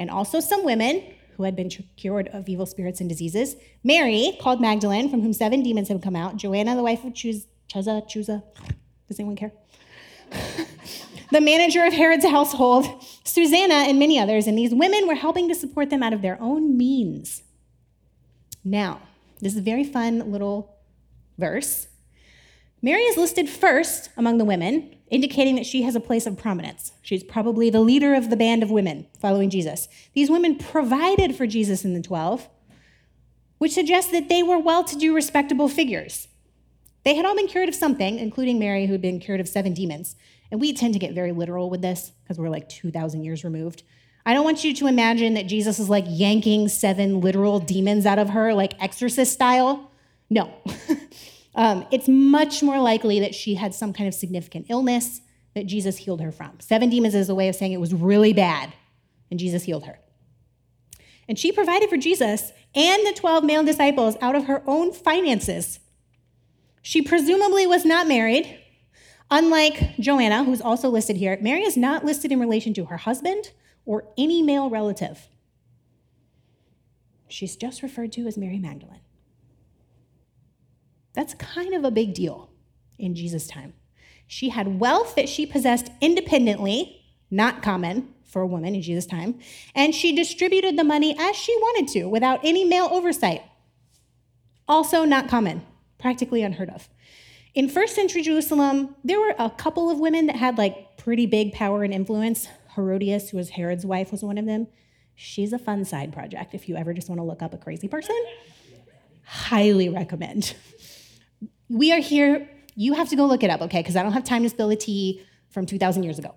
and 0.00 0.10
also 0.10 0.40
some 0.40 0.64
women 0.64 1.04
who 1.36 1.44
had 1.44 1.56
been 1.56 1.70
cured 1.96 2.28
of 2.28 2.48
evil 2.48 2.66
spirits 2.66 3.00
and 3.00 3.08
diseases. 3.08 3.56
Mary, 3.82 4.36
called 4.40 4.60
Magdalene, 4.60 5.08
from 5.08 5.20
whom 5.22 5.32
seven 5.32 5.62
demons 5.62 5.88
had 5.88 6.02
come 6.02 6.16
out. 6.16 6.36
Joanna, 6.36 6.74
the 6.76 6.82
wife 6.82 7.04
of 7.04 7.12
Chuza, 7.12 7.46
Chuza. 7.72 8.42
Does 9.08 9.18
anyone 9.18 9.36
care? 9.36 9.52
the 11.30 11.40
manager 11.40 11.84
of 11.84 11.92
Herod's 11.92 12.26
household, 12.26 12.86
Susanna, 13.24 13.74
and 13.74 13.98
many 13.98 14.18
others. 14.18 14.46
And 14.46 14.56
these 14.56 14.74
women 14.74 15.06
were 15.06 15.14
helping 15.14 15.48
to 15.48 15.54
support 15.54 15.90
them 15.90 16.02
out 16.02 16.12
of 16.12 16.22
their 16.22 16.40
own 16.40 16.76
means. 16.76 17.42
Now, 18.64 19.00
this 19.40 19.52
is 19.52 19.58
a 19.58 19.62
very 19.62 19.84
fun 19.84 20.30
little 20.30 20.76
verse. 21.38 21.88
Mary 22.80 23.02
is 23.02 23.16
listed 23.16 23.48
first 23.48 24.10
among 24.16 24.38
the 24.38 24.44
women, 24.44 24.94
indicating 25.14 25.54
that 25.54 25.64
she 25.64 25.82
has 25.82 25.94
a 25.94 26.00
place 26.00 26.26
of 26.26 26.36
prominence. 26.36 26.90
She's 27.00 27.22
probably 27.22 27.70
the 27.70 27.80
leader 27.80 28.14
of 28.14 28.30
the 28.30 28.36
band 28.36 28.64
of 28.64 28.70
women 28.72 29.06
following 29.20 29.48
Jesus. 29.48 29.86
These 30.12 30.28
women 30.28 30.56
provided 30.56 31.36
for 31.36 31.46
Jesus 31.46 31.84
in 31.84 31.94
the 31.94 32.02
12, 32.02 32.48
which 33.58 33.70
suggests 33.70 34.10
that 34.10 34.28
they 34.28 34.42
were 34.42 34.58
well 34.58 34.82
to 34.82 34.96
do, 34.96 35.14
respectable 35.14 35.68
figures. 35.68 36.26
They 37.04 37.14
had 37.14 37.24
all 37.24 37.36
been 37.36 37.46
cured 37.46 37.68
of 37.68 37.76
something, 37.76 38.18
including 38.18 38.58
Mary, 38.58 38.86
who 38.86 38.92
had 38.92 39.02
been 39.02 39.20
cured 39.20 39.38
of 39.38 39.46
seven 39.46 39.72
demons. 39.72 40.16
And 40.50 40.60
we 40.60 40.72
tend 40.72 40.94
to 40.94 40.98
get 40.98 41.14
very 41.14 41.30
literal 41.30 41.70
with 41.70 41.80
this 41.80 42.10
because 42.24 42.36
we're 42.36 42.48
like 42.48 42.68
2,000 42.68 43.22
years 43.22 43.44
removed. 43.44 43.84
I 44.26 44.34
don't 44.34 44.44
want 44.44 44.64
you 44.64 44.74
to 44.74 44.88
imagine 44.88 45.34
that 45.34 45.46
Jesus 45.46 45.78
is 45.78 45.88
like 45.88 46.06
yanking 46.08 46.66
seven 46.66 47.20
literal 47.20 47.60
demons 47.60 48.04
out 48.04 48.18
of 48.18 48.30
her, 48.30 48.52
like 48.52 48.74
exorcist 48.82 49.32
style. 49.32 49.92
No. 50.28 50.52
um, 51.54 51.86
it's 51.90 52.08
much 52.08 52.62
more 52.62 52.80
likely 52.80 53.20
that 53.20 53.34
she 53.34 53.54
had 53.54 53.74
some 53.74 53.92
kind 53.92 54.08
of 54.08 54.14
significant 54.14 54.66
illness 54.68 55.20
that 55.54 55.66
Jesus 55.66 55.98
healed 55.98 56.20
her 56.20 56.32
from. 56.32 56.58
Seven 56.60 56.90
demons 56.90 57.14
is 57.14 57.28
a 57.28 57.34
way 57.34 57.48
of 57.48 57.54
saying 57.54 57.72
it 57.72 57.80
was 57.80 57.94
really 57.94 58.32
bad, 58.32 58.72
and 59.30 59.38
Jesus 59.38 59.64
healed 59.64 59.84
her. 59.84 59.98
And 61.28 61.38
she 61.38 61.52
provided 61.52 61.88
for 61.88 61.96
Jesus 61.96 62.52
and 62.74 63.06
the 63.06 63.12
12 63.12 63.44
male 63.44 63.64
disciples 63.64 64.16
out 64.20 64.34
of 64.34 64.44
her 64.44 64.62
own 64.66 64.92
finances. 64.92 65.80
She 66.82 67.00
presumably 67.00 67.66
was 67.66 67.84
not 67.84 68.06
married. 68.06 68.58
Unlike 69.30 69.96
Joanna, 69.98 70.44
who's 70.44 70.60
also 70.60 70.90
listed 70.90 71.16
here, 71.16 71.38
Mary 71.40 71.62
is 71.62 71.76
not 71.76 72.04
listed 72.04 72.30
in 72.30 72.40
relation 72.40 72.74
to 72.74 72.86
her 72.86 72.98
husband 72.98 73.52
or 73.86 74.04
any 74.18 74.42
male 74.42 74.68
relative. 74.68 75.28
She's 77.28 77.56
just 77.56 77.82
referred 77.82 78.12
to 78.12 78.26
as 78.26 78.36
Mary 78.36 78.58
Magdalene. 78.58 79.00
That's 81.14 81.34
kind 81.34 81.74
of 81.74 81.84
a 81.84 81.90
big 81.90 82.14
deal 82.14 82.50
in 82.98 83.14
Jesus' 83.14 83.46
time. 83.46 83.74
She 84.26 84.50
had 84.50 84.80
wealth 84.80 85.14
that 85.14 85.28
she 85.28 85.46
possessed 85.46 85.90
independently, 86.00 87.00
not 87.30 87.62
common 87.62 88.08
for 88.24 88.42
a 88.42 88.46
woman 88.46 88.74
in 88.74 88.82
Jesus' 88.82 89.06
time, 89.06 89.38
and 89.74 89.94
she 89.94 90.14
distributed 90.14 90.76
the 90.76 90.84
money 90.84 91.16
as 91.18 91.36
she 91.36 91.54
wanted 91.56 91.92
to 91.92 92.06
without 92.06 92.40
any 92.42 92.64
male 92.64 92.88
oversight. 92.90 93.42
Also, 94.66 95.04
not 95.04 95.28
common, 95.28 95.62
practically 95.98 96.42
unheard 96.42 96.70
of. 96.70 96.88
In 97.54 97.68
first 97.68 97.94
century 97.94 98.22
Jerusalem, 98.22 98.96
there 99.04 99.20
were 99.20 99.34
a 99.38 99.50
couple 99.50 99.88
of 99.90 100.00
women 100.00 100.26
that 100.26 100.36
had 100.36 100.58
like 100.58 100.96
pretty 100.96 101.26
big 101.26 101.52
power 101.52 101.84
and 101.84 101.94
influence. 101.94 102.48
Herodias, 102.74 103.30
who 103.30 103.36
was 103.36 103.50
Herod's 103.50 103.86
wife, 103.86 104.10
was 104.10 104.24
one 104.24 104.38
of 104.38 104.46
them. 104.46 104.66
She's 105.14 105.52
a 105.52 105.58
fun 105.58 105.84
side 105.84 106.12
project 106.12 106.54
if 106.54 106.68
you 106.68 106.74
ever 106.74 106.92
just 106.92 107.08
want 107.08 107.20
to 107.20 107.22
look 107.24 107.42
up 107.42 107.54
a 107.54 107.58
crazy 107.58 107.86
person. 107.86 108.16
Highly 109.24 109.88
recommend. 109.88 110.56
We 111.68 111.92
are 111.92 112.00
here. 112.00 112.48
You 112.74 112.94
have 112.94 113.08
to 113.10 113.16
go 113.16 113.26
look 113.26 113.42
it 113.42 113.50
up, 113.50 113.62
okay? 113.62 113.80
Because 113.80 113.96
I 113.96 114.02
don't 114.02 114.12
have 114.12 114.24
time 114.24 114.42
to 114.42 114.48
spill 114.48 114.68
the 114.68 114.76
tea 114.76 115.22
from 115.48 115.66
2,000 115.66 116.02
years 116.02 116.18
ago. 116.18 116.34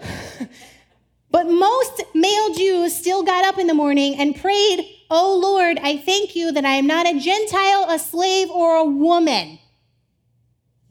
but 1.30 1.44
most 1.46 2.02
male 2.14 2.54
Jews 2.54 2.94
still 2.94 3.22
got 3.22 3.44
up 3.44 3.58
in 3.58 3.66
the 3.66 3.74
morning 3.74 4.16
and 4.16 4.34
prayed, 4.34 4.84
Oh 5.10 5.38
Lord, 5.38 5.78
I 5.82 5.96
thank 5.96 6.34
you 6.34 6.52
that 6.52 6.64
I 6.64 6.74
am 6.74 6.86
not 6.86 7.06
a 7.06 7.18
Gentile, 7.18 7.86
a 7.88 7.98
slave, 7.98 8.50
or 8.50 8.76
a 8.76 8.84
woman. 8.84 9.58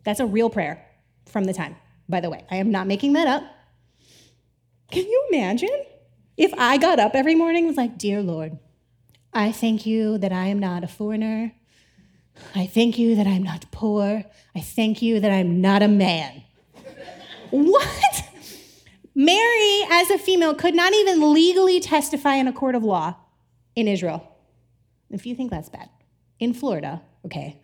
That's 0.03 0.19
a 0.19 0.25
real 0.25 0.49
prayer 0.49 0.85
from 1.25 1.43
the 1.43 1.53
time, 1.53 1.75
by 2.07 2.21
the 2.21 2.29
way. 2.29 2.45
I 2.49 2.57
am 2.57 2.71
not 2.71 2.87
making 2.87 3.13
that 3.13 3.27
up. 3.27 3.43
Can 4.91 5.05
you 5.05 5.27
imagine 5.31 5.85
if 6.37 6.53
I 6.57 6.77
got 6.77 6.99
up 6.99 7.15
every 7.15 7.35
morning 7.35 7.63
and 7.63 7.67
was 7.67 7.77
like, 7.77 7.97
Dear 7.97 8.21
Lord, 8.21 8.57
I 9.33 9.51
thank 9.51 9.85
you 9.85 10.17
that 10.17 10.31
I 10.31 10.47
am 10.47 10.59
not 10.59 10.83
a 10.83 10.87
foreigner. 10.87 11.53
I 12.55 12.65
thank 12.65 12.97
you 12.97 13.15
that 13.15 13.27
I'm 13.27 13.43
not 13.43 13.65
poor. 13.71 14.23
I 14.55 14.59
thank 14.59 15.01
you 15.01 15.19
that 15.19 15.31
I'm 15.31 15.61
not 15.61 15.81
a 15.81 15.87
man. 15.87 16.43
what? 17.49 18.29
Mary, 19.13 19.81
as 19.89 20.09
a 20.09 20.17
female, 20.17 20.53
could 20.53 20.73
not 20.73 20.93
even 20.93 21.33
legally 21.33 21.79
testify 21.79 22.35
in 22.35 22.47
a 22.47 22.53
court 22.53 22.75
of 22.75 22.83
law 22.83 23.15
in 23.75 23.87
Israel. 23.87 24.27
If 25.09 25.25
you 25.25 25.35
think 25.35 25.51
that's 25.51 25.69
bad, 25.69 25.89
in 26.39 26.53
Florida, 26.53 27.01
okay, 27.25 27.61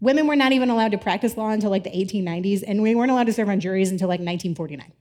women 0.00 0.26
were 0.26 0.36
not 0.36 0.52
even 0.52 0.70
allowed 0.70 0.92
to 0.92 0.98
practice 0.98 1.36
law 1.36 1.50
until 1.50 1.70
like 1.70 1.84
the 1.84 1.90
1890s, 1.90 2.64
and 2.66 2.82
we 2.82 2.94
weren't 2.94 3.10
allowed 3.10 3.26
to 3.26 3.32
serve 3.32 3.48
on 3.48 3.60
juries 3.60 3.90
until 3.90 4.08
like 4.08 4.20
1949. 4.20 4.92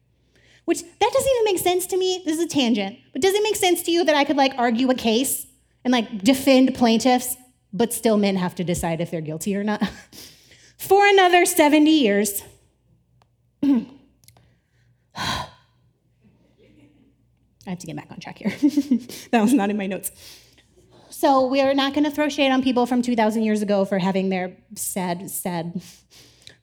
Which 0.66 0.82
that 0.82 1.12
doesn't 1.14 1.32
even 1.32 1.46
make 1.46 1.60
sense 1.60 1.86
to 1.88 1.98
me. 1.98 2.22
This 2.26 2.38
is 2.38 2.44
a 2.44 2.48
tangent, 2.48 3.00
but 3.14 3.22
does 3.22 3.34
it 3.34 3.42
make 3.42 3.56
sense 3.56 3.84
to 3.84 3.92
you 3.92 4.04
that 4.04 4.16
I 4.16 4.26
could 4.26 4.36
like 4.36 4.54
argue 4.58 4.90
a 4.90 4.96
case 4.96 5.48
and 5.86 5.94
like 5.94 6.22
defend 6.22 6.76
plaintiffs, 6.76 7.38
but 7.78 7.94
still 7.94 8.18
men 8.18 8.36
have 8.36 8.56
to 8.56 8.64
decide 8.64 9.00
if 9.02 9.12
they're 9.12 9.22
guilty 9.22 9.56
or 9.56 9.64
not? 9.64 9.82
For 10.78 11.08
another 11.08 11.46
70 11.46 11.90
years. 11.90 12.44
I 13.64 13.82
have 17.66 17.80
to 17.80 17.88
get 17.88 17.96
back 17.96 18.08
on 18.12 18.20
track 18.20 18.38
here. 18.38 18.50
that 19.32 19.42
was 19.42 19.54
not 19.54 19.70
in 19.70 19.78
my 19.78 19.88
notes. 19.88 20.12
So 21.10 21.48
we 21.48 21.62
are 21.62 21.74
not 21.74 21.94
going 21.94 22.04
to 22.04 22.12
throw 22.12 22.30
shade 22.30 22.52
on 22.52 22.62
people 22.62 22.86
from 22.86 23.02
2,000 23.02 23.44
years 23.44 23.62
ago 23.62 23.86
for 23.86 23.98
having 23.98 24.30
their 24.30 24.56
sad, 24.76 25.30
sad 25.30 25.82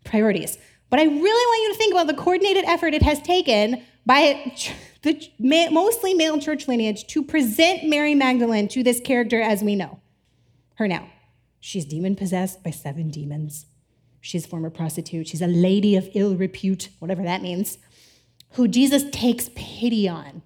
priorities. 0.05 0.57
But 0.91 1.01
I 1.01 1.05
really 1.05 1.21
want 1.21 1.63
you 1.63 1.73
to 1.73 1.79
think 1.79 1.93
about 1.93 2.07
the 2.07 2.15
coordinated 2.15 2.65
effort 2.67 2.95
it 2.95 3.03
has 3.03 3.21
taken 3.21 3.83
by 4.07 4.55
the 5.03 5.69
mostly 5.71 6.15
male 6.15 6.39
church 6.39 6.69
lineage 6.69 7.07
to 7.09 7.23
present 7.23 7.85
Mary 7.85 8.15
Magdalene 8.15 8.69
to 8.69 8.83
this 8.83 9.01
character 9.01 9.41
as 9.41 9.63
we 9.63 9.75
know 9.75 9.99
her 10.75 10.89
now. 10.89 11.09
She's 11.61 11.85
demon 11.85 12.17
possessed 12.17 12.63
by 12.63 12.71
seven 12.71 13.09
demons. 13.09 13.67
She's 14.21 14.45
a 14.45 14.49
former 14.49 14.71
prostitute. 14.71 15.29
She's 15.29 15.43
a 15.43 15.47
lady 15.47 15.97
of 15.97 16.09
ill 16.15 16.35
repute, 16.35 16.89
whatever 16.99 17.23
that 17.23 17.43
means, 17.43 17.79
who 18.53 18.69
Jesus 18.69 19.05
takes 19.11 19.51
pity 19.55 20.09
on. 20.09 20.43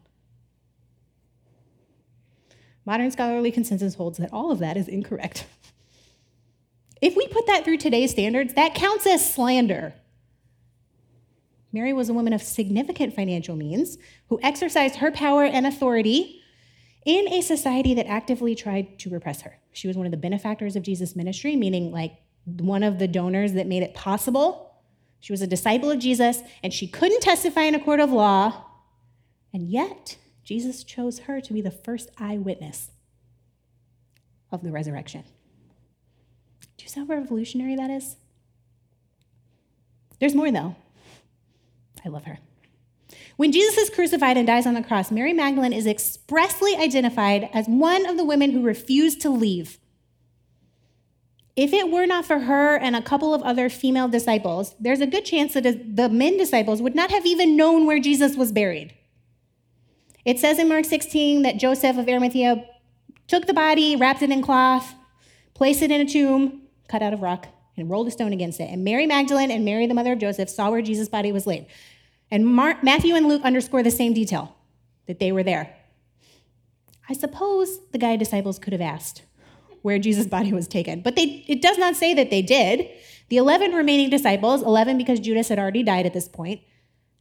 Modern 2.85 3.11
scholarly 3.11 3.51
consensus 3.51 3.97
holds 3.97 4.19
that 4.19 4.33
all 4.33 4.51
of 4.51 4.61
that 4.61 4.77
is 4.77 4.89
incorrect. 4.89 5.47
If 7.01 7.17
we 7.17 7.29
put 7.29 7.47
that 7.47 7.65
through 7.65 7.77
today's 7.77 8.11
standards, 8.11 8.55
that 8.55 8.75
counts 8.75 9.07
as 9.07 9.35
slander. 9.35 9.95
Mary 11.73 11.93
was 11.93 12.09
a 12.09 12.15
woman 12.15 12.33
of 12.33 12.43
significant 12.43 13.15
financial 13.15 13.55
means 13.55 13.99
who 14.29 14.41
exercised 14.43 14.97
her 14.97 15.11
power 15.11 15.45
and 15.45 15.67
authority 15.67 16.43
in 17.05 17.29
a 17.29 17.41
society 17.41 17.95
that 17.95 18.07
actively 18.07 18.55
tried 18.55 18.99
to 19.01 19.11
repress 19.11 19.43
her. 19.43 19.59
She 19.73 19.87
was 19.89 19.97
one 19.97 20.07
of 20.07 20.11
the 20.11 20.19
benefactors 20.19 20.77
of 20.77 20.83
Jesus' 20.83 21.17
ministry, 21.17 21.57
meaning 21.57 21.93
like 21.93 22.17
one 22.45 22.83
of 22.83 22.99
the 22.99 23.09
donors 23.09 23.53
that 23.53 23.67
made 23.67 23.83
it 23.83 23.95
possible. 23.95 24.75
She 25.21 25.33
was 25.33 25.43
a 25.43 25.47
disciple 25.47 25.91
of 25.91 25.99
Jesus, 25.99 26.41
and 26.63 26.73
she 26.73 26.87
couldn't 26.87 27.21
testify 27.21 27.63
in 27.63 27.75
a 27.75 27.81
court 27.83 28.01
of 28.01 28.13
law. 28.13 28.65
And 29.53 29.69
yet, 29.69 30.17
Jesus 30.45 30.85
chose 30.85 31.21
her 31.21 31.41
to 31.41 31.53
be 31.53 31.61
the 31.61 31.71
first 31.71 32.11
eyewitness 32.19 32.91
of 34.51 34.63
the 34.63 34.71
resurrection. 34.71 35.25
Do 36.77 36.85
you 36.85 36.89
see 36.89 37.01
how 37.01 37.07
revolutionary 37.07 37.77
that 37.77 37.91
is? 37.91 38.17
There's 40.21 40.35
more, 40.35 40.51
though. 40.51 40.77
I 42.05 42.09
love 42.09 42.25
her. 42.25 42.39
When 43.37 43.53
Jesus 43.53 43.79
is 43.79 43.91
crucified 43.91 44.37
and 44.37 44.47
dies 44.47 44.67
on 44.67 44.75
the 44.75 44.83
cross, 44.83 45.11
Mary 45.11 45.33
Magdalene 45.33 45.73
is 45.73 45.87
expressly 45.87 46.77
identified 46.77 47.49
as 47.53 47.67
one 47.67 48.07
of 48.07 48.17
the 48.17 48.25
women 48.25 48.51
who 48.51 48.63
refused 48.63 49.21
to 49.23 49.31
leave. 49.31 49.79
If 51.57 51.73
it 51.73 51.91
were 51.91 52.07
not 52.07 52.25
for 52.25 52.41
her 52.41 52.77
and 52.77 52.95
a 52.95 53.03
couple 53.03 53.35
of 53.35 53.43
other 53.43 53.69
female 53.69 54.09
disciples, 54.09 54.77
there's 54.79 55.01
a 55.01 55.07
good 55.07 55.25
chance 55.25 55.55
that 55.55 55.97
the 55.97 56.09
men 56.09 56.37
disciples 56.37 56.81
would 56.81 56.95
not 56.95 57.11
have 57.11 57.27
even 57.27 57.57
known 57.57 57.87
where 57.87 57.99
Jesus 57.99 58.37
was 58.37 58.53
buried. 58.53 58.95
It 60.25 60.39
says 60.39 60.59
in 60.59 60.69
Mark 60.69 60.85
16 60.85 61.43
that 61.43 61.57
Joseph 61.57 61.97
of 61.97 62.09
Arimathea 62.09 62.65
took 63.27 63.47
the 63.47 63.55
body, 63.55 63.97
wrapped 63.97 64.23
it 64.23 64.31
in 64.31 64.43
cloth, 64.43 64.95
placed 65.55 65.83
it 65.83 65.91
in 65.91 66.01
a 66.01 66.07
tomb 66.07 66.63
cut 66.89 67.03
out 67.03 67.13
of 67.13 67.23
rock, 67.23 67.47
and 67.77 67.91
rolled 67.91 68.09
a 68.09 68.11
stone 68.11 68.33
against 68.33 68.61
it. 68.61 68.71
And 68.71 68.85
Mary 68.85 69.07
Magdalene 69.07 69.51
and 69.51 69.65
Mary, 69.65 69.87
the 69.87 69.95
mother 69.95 70.13
of 70.13 70.19
Joseph, 70.19 70.49
saw 70.49 70.71
where 70.71 70.83
Jesus' 70.83 71.09
body 71.09 71.33
was 71.33 71.47
laid. 71.47 71.67
And 72.31 72.47
Mark, 72.47 72.83
Matthew 72.83 73.15
and 73.15 73.27
Luke 73.27 73.43
underscore 73.43 73.83
the 73.83 73.91
same 73.91 74.13
detail 74.13 74.55
that 75.07 75.19
they 75.19 75.33
were 75.33 75.43
there. 75.43 75.75
I 77.09 77.15
suppose 77.15 77.79
the 77.91 77.99
guy 77.99 78.17
disciples 78.17 78.59
could 78.59 78.73
have 78.73 78.83
asked 78.83 79.23
where 79.83 79.99
Jesus' 79.99 80.27
body 80.27 80.53
was 80.53 80.69
taken, 80.69 81.01
but 81.01 81.17
they, 81.17 81.45
it 81.47 81.63
does 81.63 81.79
not 81.79 81.97
say 81.97 82.13
that 82.15 82.31
they 82.31 82.43
did. 82.43 82.89
The 83.29 83.37
11 83.37 83.73
remaining 83.73 84.11
disciples, 84.11 84.63
11 84.63 84.99
because 84.99 85.21
Judas 85.21 85.49
had 85.49 85.59
already 85.59 85.83
died 85.83 86.05
at 86.05 86.13
this 86.13 86.29
point, 86.29 86.61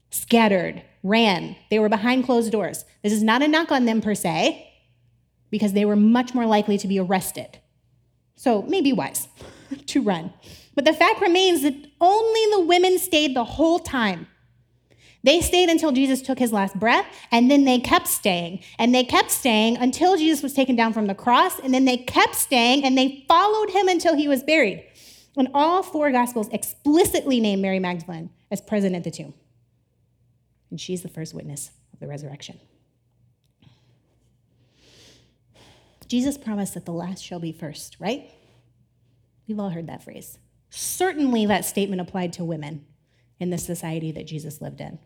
scattered, 0.09 0.81
ran. 1.03 1.55
They 1.69 1.79
were 1.79 1.89
behind 1.89 2.25
closed 2.25 2.51
doors. 2.51 2.83
This 3.03 3.13
is 3.13 3.23
not 3.23 3.41
a 3.41 3.47
knock 3.47 3.71
on 3.71 3.85
them 3.85 4.01
per 4.01 4.15
se, 4.15 4.67
because 5.49 5.73
they 5.73 5.85
were 5.85 5.95
much 5.95 6.33
more 6.33 6.45
likely 6.45 6.77
to 6.77 6.87
be 6.87 6.99
arrested. 6.99 7.59
So 8.35 8.63
maybe 8.63 8.93
wise 8.93 9.27
to 9.87 10.01
run. 10.01 10.33
But 10.75 10.85
the 10.85 10.93
fact 10.93 11.21
remains 11.21 11.61
that 11.63 11.73
only 11.99 12.41
the 12.51 12.65
women 12.65 12.99
stayed 12.99 13.35
the 13.35 13.43
whole 13.43 13.79
time. 13.79 14.27
They 15.23 15.41
stayed 15.41 15.69
until 15.69 15.91
Jesus 15.91 16.21
took 16.21 16.39
his 16.39 16.53
last 16.53 16.79
breath, 16.79 17.05
and 17.31 17.49
then 17.49 17.65
they 17.65 17.79
kept 17.79 18.07
staying. 18.07 18.61
And 18.77 18.93
they 18.93 19.03
kept 19.03 19.31
staying 19.31 19.77
until 19.77 20.17
Jesus 20.17 20.43
was 20.43 20.53
taken 20.53 20.75
down 20.75 20.93
from 20.93 21.07
the 21.07 21.15
cross, 21.15 21.59
and 21.59 21.73
then 21.73 21.85
they 21.85 21.97
kept 21.97 22.35
staying, 22.35 22.83
and 22.83 22.97
they 22.97 23.25
followed 23.27 23.71
him 23.71 23.87
until 23.87 24.15
he 24.15 24.27
was 24.27 24.43
buried. 24.43 24.85
And 25.35 25.49
all 25.53 25.83
four 25.83 26.11
Gospels 26.11 26.49
explicitly 26.51 27.39
name 27.39 27.61
Mary 27.61 27.79
Magdalene 27.79 28.29
as 28.49 28.61
present 28.61 28.95
at 28.95 29.03
the 29.03 29.11
tomb. 29.11 29.33
And 30.69 30.79
she's 30.79 31.01
the 31.01 31.09
first 31.09 31.33
witness 31.33 31.71
of 31.93 31.99
the 31.99 32.07
resurrection. 32.07 32.59
Jesus 36.07 36.37
promised 36.37 36.73
that 36.73 36.85
the 36.85 36.93
last 36.93 37.21
shall 37.21 37.39
be 37.39 37.51
first, 37.51 37.97
right? 37.99 38.31
We've 39.47 39.59
all 39.59 39.69
heard 39.69 39.87
that 39.87 40.03
phrase. 40.03 40.39
Certainly, 40.69 41.45
that 41.47 41.65
statement 41.65 42.01
applied 42.01 42.33
to 42.33 42.45
women 42.45 42.85
in 43.39 43.49
the 43.49 43.57
society 43.57 44.11
that 44.11 44.27
Jesus 44.27 44.61
lived 44.61 44.81
in. 44.81 44.99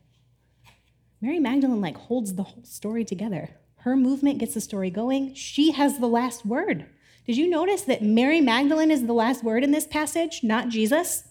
Mary 1.22 1.40
Magdalene 1.40 1.82
like 1.82 1.98
holds 1.98 2.34
the 2.34 2.44
whole 2.44 2.64
story 2.64 3.06
together. 3.06 3.50
Her 3.78 3.96
movement 3.96 4.40
gets 4.40 4.54
the 4.54 4.62
story 4.62 4.90
going. 4.90 5.34
She 5.34 5.72
has 5.72 6.00
the 6.00 6.08
last 6.08 6.46
word. 6.46 6.86
Did 7.26 7.38
you 7.38 7.50
notice 7.50 7.84
that 7.84 8.02
Mary 8.02 8.42
Magdalene 8.42 8.92
is 8.92 9.06
the 9.06 9.14
last 9.14 9.44
word 9.44 9.64
in 9.64 9.72
this 9.72 9.86
passage, 9.86 10.42
not 10.44 10.70
Jesus? 10.70 11.24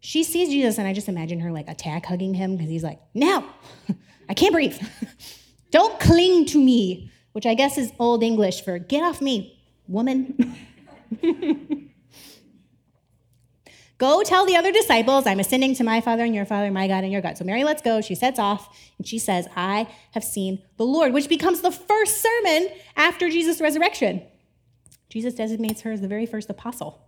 She 0.00 0.22
sees 0.24 0.48
Jesus, 0.48 0.78
and 0.78 0.86
I 0.86 0.92
just 0.92 1.08
imagine 1.08 1.40
her 1.40 1.50
like 1.50 1.68
attack 1.68 2.06
hugging 2.06 2.34
him 2.34 2.56
because 2.56 2.70
he's 2.70 2.84
like, 2.84 3.00
Now, 3.12 3.54
I 4.28 4.34
can't 4.34 4.52
breathe. 4.52 4.78
Don't 5.70 5.98
cling 6.00 6.46
to 6.46 6.62
me, 6.62 7.10
which 7.32 7.44
I 7.44 7.54
guess 7.54 7.76
is 7.76 7.92
Old 7.98 8.22
English 8.22 8.62
for 8.62 8.78
get 8.78 9.02
off 9.02 9.20
me, 9.20 9.62
woman. 9.88 10.56
Go 13.98 14.22
tell 14.22 14.44
the 14.44 14.56
other 14.56 14.72
disciples, 14.72 15.26
I'm 15.26 15.40
ascending 15.40 15.74
to 15.76 15.84
my 15.84 16.02
Father 16.02 16.22
and 16.22 16.34
your 16.34 16.44
Father, 16.44 16.70
my 16.70 16.86
God 16.86 17.02
and 17.02 17.12
your 17.12 17.22
God. 17.22 17.38
So 17.38 17.44
Mary 17.44 17.64
lets 17.64 17.80
go. 17.80 18.02
She 18.02 18.14
sets 18.14 18.38
off 18.38 18.78
and 18.98 19.06
she 19.06 19.18
says, 19.18 19.48
I 19.56 19.88
have 20.12 20.22
seen 20.22 20.62
the 20.76 20.84
Lord, 20.84 21.14
which 21.14 21.30
becomes 21.30 21.62
the 21.62 21.70
first 21.70 22.20
sermon 22.20 22.68
after 22.94 23.30
Jesus' 23.30 23.60
resurrection. 23.60 24.22
Jesus 25.08 25.34
designates 25.34 25.80
her 25.80 25.92
as 25.92 26.02
the 26.02 26.08
very 26.08 26.26
first 26.26 26.50
apostle. 26.50 27.06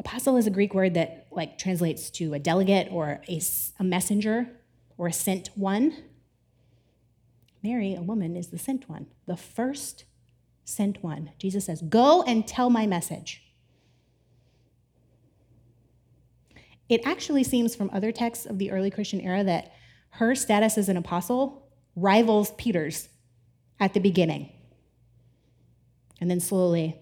Apostle 0.00 0.36
is 0.36 0.48
a 0.48 0.50
Greek 0.50 0.74
word 0.74 0.94
that 0.94 1.28
like 1.30 1.58
translates 1.58 2.10
to 2.10 2.34
a 2.34 2.40
delegate 2.40 2.88
or 2.90 3.22
a, 3.28 3.40
a 3.78 3.84
messenger 3.84 4.48
or 4.98 5.06
a 5.06 5.12
sent 5.12 5.50
one. 5.54 5.96
Mary, 7.62 7.94
a 7.94 8.02
woman, 8.02 8.36
is 8.36 8.48
the 8.48 8.58
sent 8.58 8.88
one, 8.88 9.06
the 9.26 9.36
first 9.36 10.04
sent 10.64 11.02
one. 11.04 11.30
Jesus 11.38 11.66
says, 11.66 11.82
Go 11.82 12.22
and 12.24 12.46
tell 12.46 12.68
my 12.68 12.86
message. 12.86 13.43
It 16.88 17.06
actually 17.06 17.44
seems 17.44 17.74
from 17.74 17.90
other 17.92 18.12
texts 18.12 18.46
of 18.46 18.58
the 18.58 18.70
early 18.70 18.90
Christian 18.90 19.20
era 19.20 19.42
that 19.44 19.72
her 20.10 20.34
status 20.34 20.76
as 20.78 20.88
an 20.88 20.96
apostle 20.96 21.68
rivals 21.96 22.52
Peter's 22.52 23.08
at 23.80 23.94
the 23.94 24.00
beginning. 24.00 24.50
And 26.20 26.30
then 26.30 26.40
slowly, 26.40 27.00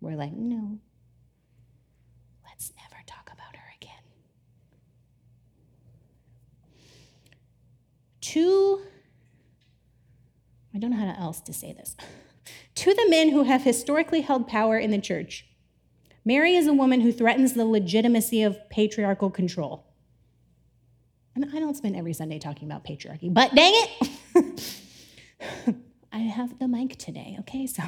we're 0.00 0.16
like, 0.16 0.32
no, 0.32 0.78
let's 2.46 2.72
never 2.76 3.02
talk 3.06 3.30
about 3.32 3.56
her 3.56 3.72
again. 3.80 4.02
To, 8.20 8.82
I 10.74 10.78
don't 10.78 10.90
know 10.90 10.96
how 10.96 11.14
else 11.18 11.40
to 11.42 11.52
say 11.52 11.72
this. 11.72 11.96
To 12.76 12.94
the 12.94 13.10
men 13.10 13.30
who 13.30 13.42
have 13.42 13.64
historically 13.64 14.20
held 14.20 14.46
power 14.46 14.78
in 14.78 14.92
the 14.92 15.00
church, 15.00 15.47
Mary 16.24 16.54
is 16.54 16.66
a 16.66 16.72
woman 16.72 17.00
who 17.00 17.12
threatens 17.12 17.54
the 17.54 17.64
legitimacy 17.64 18.42
of 18.42 18.58
patriarchal 18.70 19.30
control. 19.30 19.84
And 21.34 21.44
I 21.54 21.60
don't 21.60 21.76
spend 21.76 21.94
every 21.94 22.12
Sunday 22.12 22.38
talking 22.38 22.68
about 22.68 22.84
patriarchy, 22.84 23.32
but 23.32 23.54
dang 23.54 23.72
it, 23.74 24.64
I 26.12 26.18
have 26.18 26.58
the 26.58 26.66
mic 26.66 26.96
today, 26.96 27.36
okay? 27.40 27.66
So, 27.66 27.84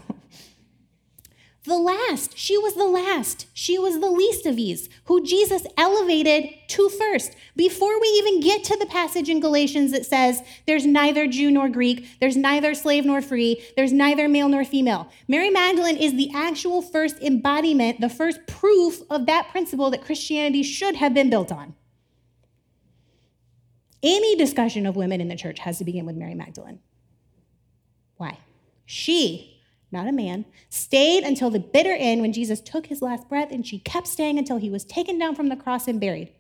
the 1.64 1.76
last. 1.76 2.38
She 2.38 2.57
was 2.57 2.75
the 2.75 2.87
last. 2.87 3.47
She 3.52 3.79
was 3.79 4.00
the 4.00 4.11
least 4.11 4.47
of 4.47 4.57
these, 4.57 4.88
who 5.05 5.23
Jesus 5.23 5.67
elevated 5.76 6.49
to 6.69 6.88
first. 6.88 7.37
Before 7.55 8.00
we 8.00 8.07
even 8.09 8.40
get 8.40 8.64
to 8.64 8.76
the 8.79 8.87
passage 8.87 9.29
in 9.29 9.40
Galatians 9.40 9.93
that 9.93 10.07
says, 10.07 10.40
there's 10.67 10.87
neither 10.87 11.26
Jew 11.26 11.50
nor 11.50 11.69
Greek, 11.69 12.07
there's 12.19 12.37
neither 12.37 12.75
slave 12.75 13.05
nor 13.05 13.21
free, 13.21 13.62
there's 13.76 13.93
neither 13.93 14.26
male 14.26 14.49
nor 14.49 14.64
female. 14.64 15.11
Mary 15.29 15.50
Magdalene 15.50 15.99
is 15.99 16.14
the 16.14 16.31
actual 16.35 16.81
first 16.81 17.19
embodiment, 17.21 18.00
the 18.00 18.09
first 18.09 18.47
proof 18.47 19.02
of 19.11 19.26
that 19.26 19.49
principle 19.50 19.90
that 19.90 20.05
Christianity 20.05 20.62
should 20.62 20.97
have 20.97 21.12
been 21.12 21.29
built 21.29 21.52
on. 21.52 21.75
Any 24.02 24.35
discussion 24.35 24.87
of 24.87 24.97
women 24.97 25.21
in 25.21 25.29
the 25.29 25.37
church 25.37 25.59
has 25.59 25.76
to 25.79 25.85
begin 25.85 26.07
with 26.07 26.17
Mary 26.17 26.35
Magdalene. 26.35 26.81
Why? 28.17 28.38
She 28.87 29.60
not 29.92 30.09
a 30.09 30.12
man, 30.12 30.44
stayed 30.68 31.25
until 31.25 31.50
the 31.50 31.59
bitter 31.59 31.94
end 31.94 32.20
when 32.20 32.32
Jesus 32.32 32.61
took 32.61 32.87
his 32.87 33.02
last 33.02 33.28
breath, 33.28 33.50
and 33.50 33.66
she 33.66 33.78
kept 33.78 34.06
staying 34.06 34.38
until 34.38 34.59
he 34.59 34.70
was 34.70 34.85
taken 34.85 35.18
down 35.18 35.35
from 35.35 35.49
the 35.49 35.56
cross 35.56 35.88
and 35.88 36.00
buried. 36.00 36.32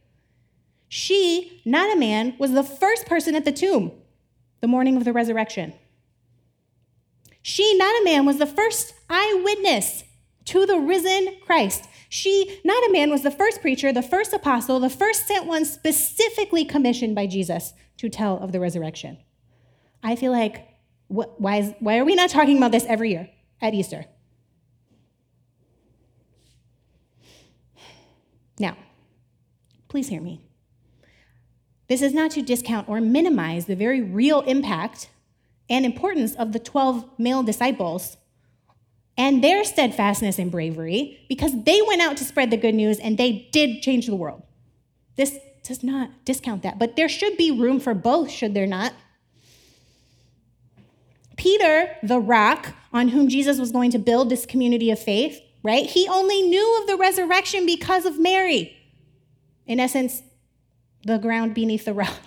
She, 0.88 1.62
not 1.64 1.94
a 1.94 1.98
man, 1.98 2.34
was 2.38 2.52
the 2.52 2.64
first 2.64 3.06
person 3.06 3.34
at 3.34 3.44
the 3.44 3.52
tomb 3.52 3.92
the 4.60 4.66
morning 4.66 4.96
of 4.96 5.04
the 5.04 5.12
resurrection. 5.12 5.72
She, 7.42 7.76
not 7.78 8.00
a 8.00 8.04
man, 8.04 8.26
was 8.26 8.36
the 8.36 8.46
first 8.46 8.92
eyewitness 9.08 10.04
to 10.46 10.66
the 10.66 10.78
risen 10.78 11.36
Christ. 11.44 11.86
She, 12.08 12.60
not 12.64 12.84
a 12.88 12.92
man, 12.92 13.10
was 13.10 13.22
the 13.22 13.30
first 13.30 13.62
preacher, 13.62 13.92
the 13.92 14.02
first 14.02 14.32
apostle, 14.32 14.80
the 14.80 14.90
first 14.90 15.26
sent 15.26 15.46
one 15.46 15.64
specifically 15.64 16.64
commissioned 16.64 17.14
by 17.14 17.26
Jesus 17.26 17.72
to 17.98 18.08
tell 18.08 18.38
of 18.38 18.52
the 18.52 18.60
resurrection. 18.60 19.16
I 20.02 20.16
feel 20.16 20.32
like, 20.32 20.66
what, 21.08 21.40
why, 21.40 21.56
is, 21.56 21.74
why 21.80 21.98
are 21.98 22.04
we 22.04 22.14
not 22.14 22.30
talking 22.30 22.56
about 22.56 22.72
this 22.72 22.84
every 22.86 23.10
year? 23.12 23.30
At 23.60 23.74
Easter. 23.74 24.06
Now, 28.58 28.76
please 29.88 30.08
hear 30.08 30.20
me. 30.20 30.40
This 31.88 32.02
is 32.02 32.14
not 32.14 32.30
to 32.32 32.42
discount 32.42 32.88
or 32.88 33.00
minimize 33.00 33.66
the 33.66 33.74
very 33.74 34.00
real 34.00 34.42
impact 34.42 35.08
and 35.68 35.84
importance 35.84 36.34
of 36.34 36.52
the 36.52 36.58
12 36.58 37.18
male 37.18 37.42
disciples 37.42 38.16
and 39.16 39.42
their 39.42 39.64
steadfastness 39.64 40.38
and 40.38 40.50
bravery 40.50 41.24
because 41.28 41.64
they 41.64 41.82
went 41.82 42.00
out 42.00 42.16
to 42.18 42.24
spread 42.24 42.50
the 42.50 42.56
good 42.56 42.74
news 42.74 42.98
and 42.98 43.18
they 43.18 43.48
did 43.52 43.82
change 43.82 44.06
the 44.06 44.14
world. 44.14 44.42
This 45.16 45.38
does 45.62 45.82
not 45.82 46.24
discount 46.24 46.62
that, 46.62 46.78
but 46.78 46.96
there 46.96 47.08
should 47.08 47.36
be 47.36 47.50
room 47.50 47.80
for 47.80 47.94
both, 47.94 48.30
should 48.30 48.54
there 48.54 48.66
not? 48.66 48.92
Peter, 51.40 51.96
the 52.02 52.20
rock 52.20 52.74
on 52.92 53.08
whom 53.08 53.26
Jesus 53.26 53.58
was 53.58 53.72
going 53.72 53.90
to 53.92 53.98
build 53.98 54.28
this 54.28 54.44
community 54.44 54.90
of 54.90 54.98
faith, 54.98 55.40
right? 55.62 55.86
He 55.86 56.06
only 56.06 56.42
knew 56.42 56.78
of 56.78 56.86
the 56.86 56.96
resurrection 56.96 57.64
because 57.64 58.04
of 58.04 58.18
Mary. 58.18 58.76
In 59.66 59.80
essence, 59.80 60.22
the 61.02 61.16
ground 61.16 61.54
beneath 61.54 61.86
the 61.86 61.94
rock. 61.94 62.20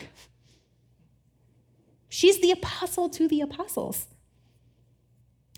She's 2.10 2.41
the 2.41 2.50
apostle 2.50 3.08
to 3.10 3.27
the 3.27 3.41
apostles. 3.41 4.08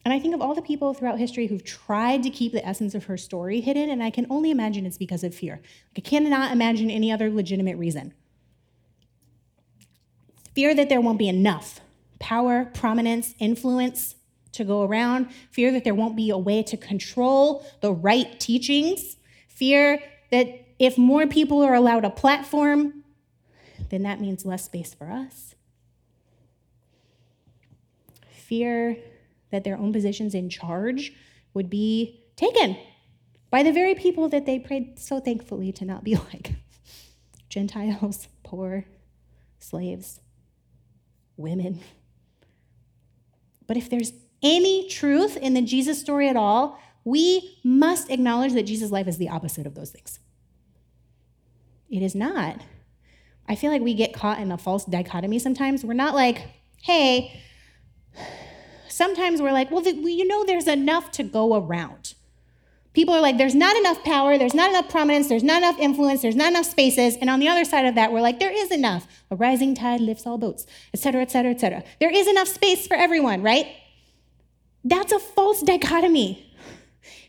And 0.04 0.14
I 0.14 0.20
think 0.20 0.36
of 0.36 0.42
all 0.42 0.54
the 0.54 0.62
people 0.62 0.94
throughout 0.94 1.18
history 1.18 1.48
who've 1.48 1.64
tried 1.64 2.24
to 2.24 2.30
keep 2.30 2.52
the 2.52 2.68
essence 2.68 2.94
of 2.94 3.06
her 3.06 3.16
story 3.16 3.62
hidden, 3.62 3.90
and 3.90 4.04
I 4.04 4.10
can 4.10 4.28
only 4.30 4.52
imagine 4.52 4.86
it's 4.86 4.98
because 4.98 5.24
of 5.24 5.34
fear. 5.34 5.62
I 5.96 6.02
cannot 6.02 6.52
imagine 6.52 6.92
any 6.92 7.10
other 7.10 7.30
legitimate 7.30 7.78
reason. 7.78 8.14
Fear 10.54 10.76
that 10.76 10.90
there 10.90 11.00
won't 11.00 11.20
be 11.20 11.30
enough 11.30 11.80
power, 12.20 12.66
prominence, 12.74 13.34
influence 13.40 14.16
to 14.54 14.64
go 14.64 14.84
around, 14.84 15.28
fear 15.52 15.72
that 15.72 15.84
there 15.84 15.94
won't 15.94 16.16
be 16.16 16.30
a 16.30 16.38
way 16.38 16.64
to 16.64 16.78
control 16.78 17.66
the 17.82 17.92
right 17.92 18.40
teachings, 18.40 19.18
fear 19.48 20.00
that 20.32 20.48
if 20.80 20.98
more 20.98 21.28
people 21.28 21.62
are 21.62 21.74
allowed 21.74 22.06
a 22.06 22.10
platform, 22.10 23.04
then 23.90 24.04
that 24.04 24.20
means 24.20 24.46
less 24.46 24.66
space 24.66 24.94
for 24.94 25.12
us. 25.12 25.56
Fear 28.30 28.98
that 29.52 29.64
their 29.64 29.78
own 29.78 29.92
positions 29.94 30.34
in 30.36 30.50
charge 30.50 31.14
would 31.54 31.70
be 31.70 32.24
taken 32.36 32.78
by 33.50 33.64
the 33.64 33.72
very 33.72 33.96
people 33.96 34.28
that 34.30 34.46
they 34.46 34.60
prayed 34.60 35.00
so 35.00 35.20
thankfully 35.20 35.72
to 35.72 35.86
not 35.86 36.04
be 36.04 36.16
like 36.34 36.52
Gentiles, 37.50 38.28
poor, 38.44 38.86
slaves, 39.60 40.20
women. 41.38 41.80
But 43.68 43.78
if 43.78 43.90
there's 43.90 44.14
any 44.44 44.88
truth 44.88 45.38
in 45.38 45.54
the 45.54 45.62
Jesus 45.62 46.00
story 46.00 46.30
at 46.30 46.36
all, 46.36 46.80
we 47.04 47.58
must 47.64 48.10
acknowledge 48.10 48.54
that 48.54 48.64
Jesus' 48.64 48.92
life 48.92 49.08
is 49.08 49.18
the 49.18 49.30
opposite 49.30 49.66
of 49.66 49.76
those 49.76 49.92
things. 49.92 50.20
It 51.90 52.02
is 52.02 52.16
not. 52.16 52.62
I 53.48 53.56
feel 53.56 53.72
like 53.72 53.82
we 53.82 53.94
get 53.94 54.14
caught 54.14 54.40
in 54.40 54.52
a 54.52 54.58
false 54.58 54.86
dichotomy 54.86 55.40
sometimes. 55.40 55.84
We're 55.84 55.94
not 55.94 56.16
like, 56.16 56.48
hey, 56.84 57.42
sometimes 58.88 59.42
we're 59.42 59.52
like, 59.52 59.72
well, 59.72 59.84
you 59.84 60.28
know, 60.28 60.46
there's 60.46 60.68
enough 60.68 61.12
to 61.12 61.24
go 61.24 61.56
around. 61.56 62.05
People 62.96 63.14
are 63.14 63.22
like, 63.22 63.38
there's 63.38 63.54
not 63.54 63.76
enough 63.76 64.04
power, 64.04 64.38
there's 64.38 64.54
not 64.54 64.70
enough 64.70 64.90
prominence, 64.90 65.28
there's 65.28 65.44
not 65.44 65.58
enough 65.58 65.78
influence, 65.78 66.22
there's 66.22 66.36
not 66.36 66.50
enough 66.50 66.66
spaces. 66.66 67.18
And 67.18 67.30
on 67.30 67.40
the 67.40 67.50
other 67.50 67.66
side 67.66 67.86
of 67.86 67.96
that, 67.96 68.14
we're 68.14 68.22
like, 68.22 68.40
there 68.40 68.52
is 68.52 68.72
enough. 68.72 69.06
A 69.30 69.36
rising 69.36 69.76
tide 69.76 70.00
lifts 70.00 70.26
all 70.26 70.38
boats, 70.38 70.66
et 70.94 71.00
cetera, 71.00 71.22
et 71.22 71.30
cetera, 71.30 71.52
et 71.52 71.60
cetera. 71.60 71.84
There 72.00 72.10
is 72.10 72.28
enough 72.28 72.48
space 72.48 72.88
for 72.88 72.96
everyone, 72.96 73.44
right? 73.44 73.68
That's 74.86 75.12
a 75.12 75.20
false 75.20 75.62
dichotomy. 75.62 76.54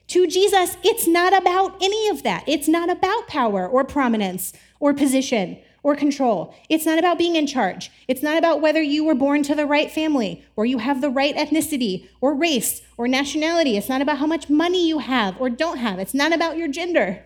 To 0.08 0.28
Jesus, 0.28 0.76
it's 0.84 1.08
not 1.08 1.36
about 1.36 1.74
any 1.82 2.08
of 2.08 2.22
that. 2.22 2.44
It's 2.46 2.68
not 2.68 2.88
about 2.88 3.26
power 3.26 3.66
or 3.66 3.82
prominence 3.82 4.52
or 4.78 4.94
position 4.94 5.58
or 5.86 5.94
control. 5.94 6.52
It's 6.68 6.84
not 6.84 6.98
about 6.98 7.16
being 7.16 7.36
in 7.36 7.46
charge. 7.46 7.92
It's 8.08 8.20
not 8.20 8.36
about 8.36 8.60
whether 8.60 8.82
you 8.82 9.04
were 9.04 9.14
born 9.14 9.44
to 9.44 9.54
the 9.54 9.66
right 9.66 9.88
family 9.88 10.44
or 10.56 10.66
you 10.66 10.78
have 10.78 11.00
the 11.00 11.10
right 11.10 11.36
ethnicity 11.36 12.08
or 12.20 12.34
race 12.34 12.82
or 12.96 13.06
nationality. 13.06 13.76
It's 13.76 13.88
not 13.88 14.02
about 14.02 14.18
how 14.18 14.26
much 14.26 14.50
money 14.50 14.88
you 14.88 14.98
have 14.98 15.40
or 15.40 15.48
don't 15.48 15.76
have. 15.76 16.00
It's 16.00 16.12
not 16.12 16.32
about 16.32 16.56
your 16.56 16.66
gender. 16.66 17.24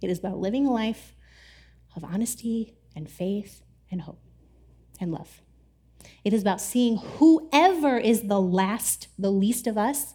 It 0.00 0.10
is 0.10 0.20
about 0.20 0.38
living 0.38 0.64
a 0.64 0.72
life 0.72 1.16
of 1.96 2.04
honesty 2.04 2.76
and 2.94 3.10
faith 3.10 3.62
and 3.90 4.02
hope 4.02 4.22
and 5.00 5.10
love. 5.10 5.42
It 6.22 6.32
is 6.32 6.42
about 6.42 6.60
seeing 6.60 6.98
whoever 6.98 7.98
is 7.98 8.28
the 8.28 8.40
last, 8.40 9.08
the 9.18 9.32
least 9.32 9.66
of 9.66 9.76
us, 9.76 10.14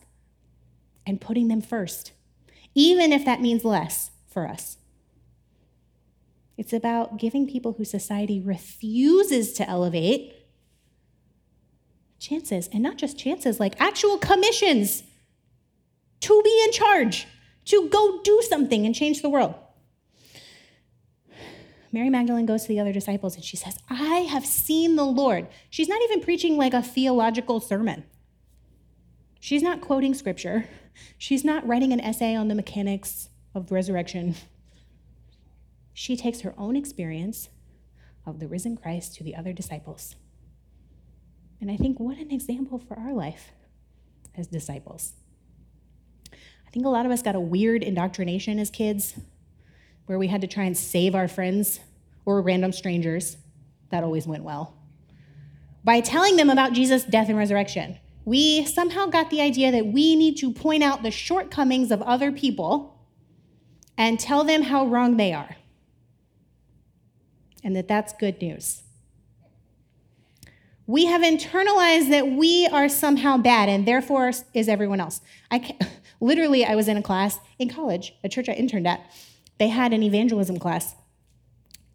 and 1.05 1.19
putting 1.19 1.49
them 1.49 1.59
first, 1.59 2.13
even 2.73 3.11
if 3.11 3.25
that 3.25 3.41
means 3.41 3.65
less 3.65 4.11
for 4.25 4.47
us. 4.47 4.77
It's 6.57 6.73
about 6.73 7.17
giving 7.17 7.47
people 7.47 7.73
who 7.73 7.85
society 7.85 8.39
refuses 8.39 9.53
to 9.53 9.69
elevate 9.69 10.33
chances, 12.19 12.67
and 12.71 12.81
not 12.81 12.97
just 12.97 13.19
chances, 13.19 13.59
like 13.59 13.79
actual 13.79 14.17
commissions 14.17 15.03
to 16.21 16.41
be 16.43 16.63
in 16.65 16.71
charge, 16.71 17.27
to 17.65 17.89
go 17.89 18.21
do 18.23 18.41
something 18.49 18.85
and 18.85 18.95
change 18.95 19.21
the 19.21 19.29
world. 19.29 19.53
Mary 21.91 22.09
Magdalene 22.09 22.45
goes 22.45 22.63
to 22.63 22.67
the 22.67 22.79
other 22.79 22.91
disciples 22.91 23.35
and 23.35 23.43
she 23.43 23.55
says, 23.55 23.77
I 23.89 24.27
have 24.29 24.45
seen 24.45 24.95
the 24.95 25.05
Lord. 25.05 25.47
She's 25.69 25.87
not 25.87 26.01
even 26.01 26.19
preaching 26.19 26.57
like 26.57 26.73
a 26.73 26.81
theological 26.81 27.59
sermon. 27.59 28.03
She's 29.39 29.61
not 29.61 29.79
quoting 29.79 30.13
scripture. 30.13 30.67
She's 31.17 31.45
not 31.45 31.65
writing 31.65 31.93
an 31.93 32.01
essay 32.01 32.35
on 32.35 32.47
the 32.47 32.55
mechanics 32.55 33.29
of 33.53 33.71
resurrection 33.71 34.35
she 35.97 36.17
takes 36.17 36.41
her 36.41 36.53
own 36.57 36.75
experience 36.75 37.47
of 38.25 38.39
the 38.39 38.49
risen 38.49 38.75
Christ 38.75 39.15
to 39.15 39.23
the 39.23 39.33
other 39.33 39.53
disciples. 39.53 40.15
And 41.61 41.71
I 41.71 41.77
think 41.77 42.01
what 42.01 42.17
an 42.17 42.31
example 42.31 42.77
for 42.77 42.99
our 42.99 43.13
life 43.13 43.53
as 44.35 44.47
disciples. 44.47 45.13
I 46.33 46.69
think 46.73 46.85
a 46.85 46.89
lot 46.89 47.05
of 47.05 47.13
us 47.13 47.21
got 47.21 47.35
a 47.35 47.39
weird 47.39 47.81
indoctrination 47.81 48.59
as 48.59 48.69
kids 48.69 49.17
where 50.05 50.19
we 50.19 50.27
had 50.27 50.41
to 50.41 50.47
try 50.47 50.65
and 50.65 50.77
save 50.77 51.15
our 51.15 51.29
friends 51.29 51.79
or 52.25 52.41
random 52.41 52.73
strangers. 52.73 53.37
That 53.89 54.03
always 54.03 54.27
went 54.27 54.43
well. 54.43 54.75
By 55.85 56.01
telling 56.01 56.35
them 56.35 56.49
about 56.49 56.73
Jesus' 56.73 57.05
death 57.05 57.29
and 57.29 57.37
resurrection, 57.37 57.99
we 58.25 58.65
somehow 58.65 59.05
got 59.05 59.29
the 59.29 59.39
idea 59.39 59.71
that 59.71 59.85
we 59.87 60.17
need 60.17 60.35
to 60.39 60.51
point 60.51 60.83
out 60.83 61.03
the 61.03 61.11
shortcomings 61.11 61.89
of 61.89 62.01
other 62.01 62.33
people 62.33 62.99
and 63.97 64.19
tell 64.19 64.43
them 64.43 64.63
how 64.63 64.85
wrong 64.87 65.15
they 65.15 65.31
are 65.31 65.55
and 67.65 67.75
that 67.75 67.87
that's 67.87 68.13
good 68.13 68.39
news. 68.41 68.83
We 70.87 71.07
have 71.07 71.21
internalized 71.21 72.11
that 72.11 72.27
we 72.27 72.67
are 72.67 72.87
somehow 72.87 73.37
bad 73.37 73.69
and 73.69 73.87
therefore 73.87 74.31
is 74.53 74.69
everyone 74.69 75.01
else. 75.01 75.19
I 75.49 75.75
literally, 76.21 76.63
I 76.63 76.75
was 76.75 76.87
in 76.87 76.95
a 76.95 77.01
class 77.01 77.39
in 77.57 77.69
college, 77.69 78.13
a 78.23 78.29
church 78.29 78.47
I 78.47 78.53
interned 78.53 78.87
at. 78.87 79.01
They 79.57 79.67
had 79.67 79.93
an 79.93 80.03
evangelism 80.03 80.59
class, 80.59 80.95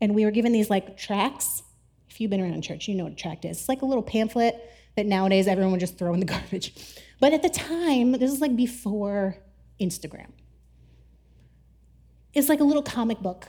and 0.01 0.15
we 0.15 0.25
were 0.25 0.33
given 0.33 0.51
these 0.51 0.69
like 0.69 0.99
tracts. 0.99 1.63
If 2.09 2.21
you've 2.21 2.31
been 2.31 2.41
around 2.41 2.63
church, 2.63 2.89
you 2.89 2.97
know 2.97 3.05
what 3.05 3.13
a 3.13 3.17
tract 3.17 3.45
is. 3.45 3.59
It's 3.59 3.69
like 3.69 3.83
a 3.83 3.87
little 3.87 4.03
pamphlet 4.03 4.57
that 4.97 5.07
nowadays 5.07 5.47
everyone 5.47 5.71
would 5.71 5.81
just 5.81 5.97
throw 5.97 6.13
in 6.13 6.21
the 6.21 6.27
garbage. 6.35 6.75
But 7.21 7.33
at 7.33 7.43
the 7.43 7.49
time, 7.49 8.13
this 8.13 8.33
is 8.33 8.41
like 8.41 8.57
before 8.57 9.37
Instagram. 9.81 10.33
It's 12.35 12.49
like 12.49 12.61
a 12.61 12.65
little 12.65 12.83
comic 12.83 13.21
book 13.21 13.47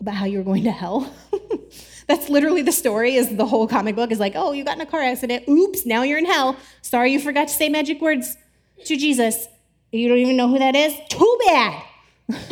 about 0.00 0.14
how 0.14 0.24
you're 0.24 0.44
going 0.44 0.64
to 0.64 0.70
hell. 0.70 1.12
That's 2.06 2.28
literally 2.28 2.62
the 2.62 2.72
story 2.72 3.16
is 3.16 3.36
the 3.36 3.46
whole 3.46 3.66
comic 3.66 3.96
book 3.96 4.12
is 4.12 4.20
like, 4.20 4.34
oh, 4.36 4.52
you 4.52 4.64
got 4.64 4.76
in 4.76 4.80
a 4.80 4.86
car 4.86 5.02
accident. 5.02 5.48
Oops, 5.48 5.84
now 5.86 6.02
you're 6.02 6.18
in 6.18 6.26
hell. 6.26 6.56
Sorry 6.82 7.12
you 7.12 7.20
forgot 7.20 7.48
to 7.48 7.54
say 7.54 7.68
magic 7.68 8.00
words 8.00 8.36
to 8.84 8.96
Jesus. 8.96 9.48
You 9.90 10.08
don't 10.08 10.18
even 10.18 10.36
know 10.36 10.48
who 10.48 10.58
that 10.58 10.76
is? 10.76 10.94
Too 11.08 11.38
bad. 11.46 11.82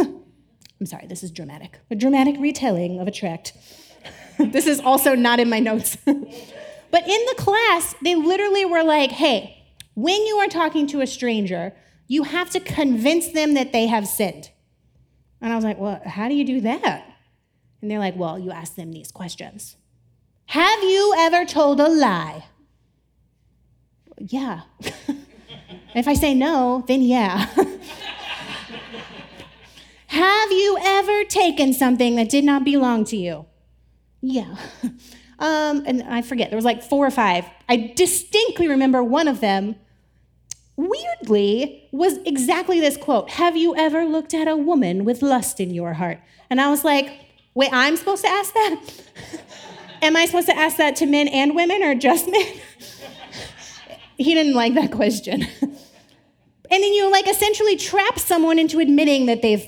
I'm 0.81 0.87
sorry, 0.87 1.07
this 1.07 1.23
is 1.23 1.31
dramatic. 1.31 1.79
A 1.91 1.95
dramatic 1.95 2.37
retelling 2.39 2.99
of 3.01 3.07
a 3.07 3.11
tract. 3.11 3.53
this 4.39 4.67
is 4.67 4.81
also 4.81 5.15
not 5.15 5.39
in 5.39 5.49
my 5.49 5.61
notes. 5.61 5.97
but 6.05 7.09
in 7.09 7.27
the 7.27 7.35
class, 7.39 7.95
they 8.03 8.15
literally 8.15 8.65
were 8.65 8.83
like, 8.83 9.13
hey, 9.13 9.63
when 9.95 10.27
you 10.27 10.37
are 10.39 10.49
talking 10.49 10.87
to 10.89 11.01
a 11.01 11.07
stranger, 11.07 11.73
you 12.09 12.25
have 12.25 12.51
to 12.51 12.61
convince 12.61 13.29
them 13.29 13.55
that 13.55 13.73
they 13.73 13.87
have 13.87 14.07
sinned. 14.07 14.51
And 15.41 15.53
I 15.53 15.57
was 15.57 15.65
like, 15.65 15.79
well, 15.79 16.01
how 16.05 16.29
do 16.29 16.35
you 16.35 16.45
do 16.45 16.61
that? 16.63 17.14
And 17.85 17.91
they're 17.91 17.99
like, 17.99 18.17
well, 18.17 18.39
you 18.39 18.51
ask 18.51 18.77
them 18.77 18.93
these 18.93 19.13
questions 19.13 19.77
Have 20.47 20.83
you 20.83 21.15
ever 21.19 21.45
told 21.45 21.81
a 21.81 21.87
lie? 21.87 22.47
Yeah. 24.17 24.63
if 25.95 26.09
I 26.09 26.15
say 26.15 26.33
no, 26.33 26.83
then 26.89 27.03
yeah. 27.03 27.45
Have 30.07 30.51
you 30.51 30.79
ever 30.81 31.25
taken 31.25 31.75
something 31.75 32.17
that 32.17 32.31
did 32.31 32.43
not 32.45 32.65
belong 32.65 33.05
to 33.05 33.19
you? 33.19 33.45
Yeah. 34.23 34.57
Um, 35.37 35.83
and 35.85 36.05
I 36.05 36.23
forget, 36.23 36.51
there 36.51 36.57
was 36.57 36.65
like 36.65 36.81
four 36.81 37.05
or 37.05 37.11
five. 37.11 37.45
I 37.69 37.93
distinctly 37.97 38.69
remember 38.69 39.03
one 39.03 39.27
of 39.27 39.41
them, 39.41 39.75
weirdly, 40.77 41.89
was 41.91 42.19
exactly 42.25 42.79
this 42.79 42.97
quote 42.97 43.31
Have 43.31 43.57
you 43.57 43.75
ever 43.77 44.05
looked 44.05 44.33
at 44.33 44.47
a 44.47 44.57
woman 44.57 45.05
with 45.05 45.23
lust 45.23 45.59
in 45.59 45.75
your 45.75 45.95
heart? 45.95 46.21
And 46.49 46.61
I 46.61 46.71
was 46.71 46.85
like, 46.85 47.24
Wait, 47.55 47.71
I'm 47.73 47.97
supposed 47.97 48.23
to 48.25 48.29
ask 48.29 48.53
that? 48.53 48.85
Am 50.03 50.17
I 50.17 50.27
supposed 50.27 50.49
to 50.49 50.57
ask 50.57 50.77
that 50.77 50.97
to 50.97 51.07
men 51.07 51.29
and 51.29 51.55
women 51.55 51.83
or 51.83 51.95
just 51.95 52.29
men? 52.31 52.47
he 54.19 54.35
didn't 54.35 54.55
like 54.55 54.75
that 54.75 54.91
question. 54.93 55.43
and 55.63 55.73
then 56.69 56.93
you 56.93 57.11
like 57.11 57.29
essentially 57.29 57.77
trap 57.77 58.19
someone 58.19 58.59
into 58.59 58.81
admitting 58.81 59.27
that 59.27 59.41
they've 59.41 59.67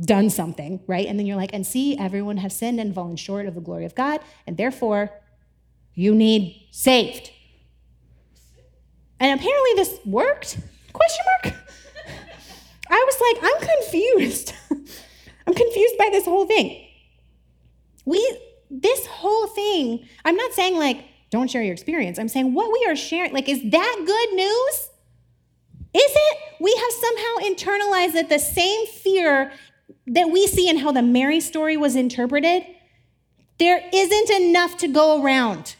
done 0.00 0.30
something, 0.30 0.80
right? 0.86 1.06
And 1.06 1.18
then 1.18 1.26
you're 1.26 1.36
like, 1.36 1.54
and 1.54 1.66
see, 1.66 1.96
everyone 1.96 2.38
has 2.38 2.56
sinned 2.56 2.80
and 2.80 2.94
fallen 2.94 3.16
short 3.16 3.46
of 3.46 3.54
the 3.54 3.60
glory 3.60 3.84
of 3.84 3.94
God, 3.94 4.20
and 4.46 4.56
therefore 4.56 5.10
you 5.94 6.14
need 6.14 6.68
saved. 6.70 7.30
And 9.18 9.38
apparently 9.40 9.70
this 9.76 9.98
worked? 10.04 10.58
Question 10.92 11.24
mark? 11.44 11.56
I 12.90 13.04
was 13.06 13.20
like, 13.20 13.52
I'm 13.52 13.68
confused. 13.68 14.52
I'm 15.46 15.54
confused 15.54 15.94
by 15.98 16.08
this 16.10 16.24
whole 16.24 16.46
thing. 16.46 16.85
We, 18.06 18.38
this 18.70 19.06
whole 19.06 19.46
thing, 19.48 20.08
I'm 20.24 20.36
not 20.36 20.52
saying 20.52 20.76
like, 20.76 21.04
don't 21.30 21.50
share 21.50 21.62
your 21.62 21.74
experience. 21.74 22.18
I'm 22.18 22.28
saying 22.28 22.54
what 22.54 22.72
we 22.72 22.86
are 22.88 22.96
sharing, 22.96 23.34
like, 23.34 23.48
is 23.48 23.60
that 23.70 24.02
good 24.06 24.32
news? 24.32 24.88
Is 25.92 26.12
it? 26.14 26.38
We 26.60 26.74
have 26.74 26.92
somehow 26.92 27.54
internalized 27.54 28.14
that 28.14 28.28
the 28.30 28.38
same 28.38 28.86
fear 28.86 29.52
that 30.06 30.30
we 30.30 30.46
see 30.46 30.68
in 30.68 30.78
how 30.78 30.92
the 30.92 31.02
Mary 31.02 31.40
story 31.40 31.76
was 31.76 31.96
interpreted, 31.96 32.64
there 33.58 33.82
isn't 33.92 34.30
enough 34.30 34.76
to 34.78 34.88
go 34.88 35.22
around. 35.22 35.76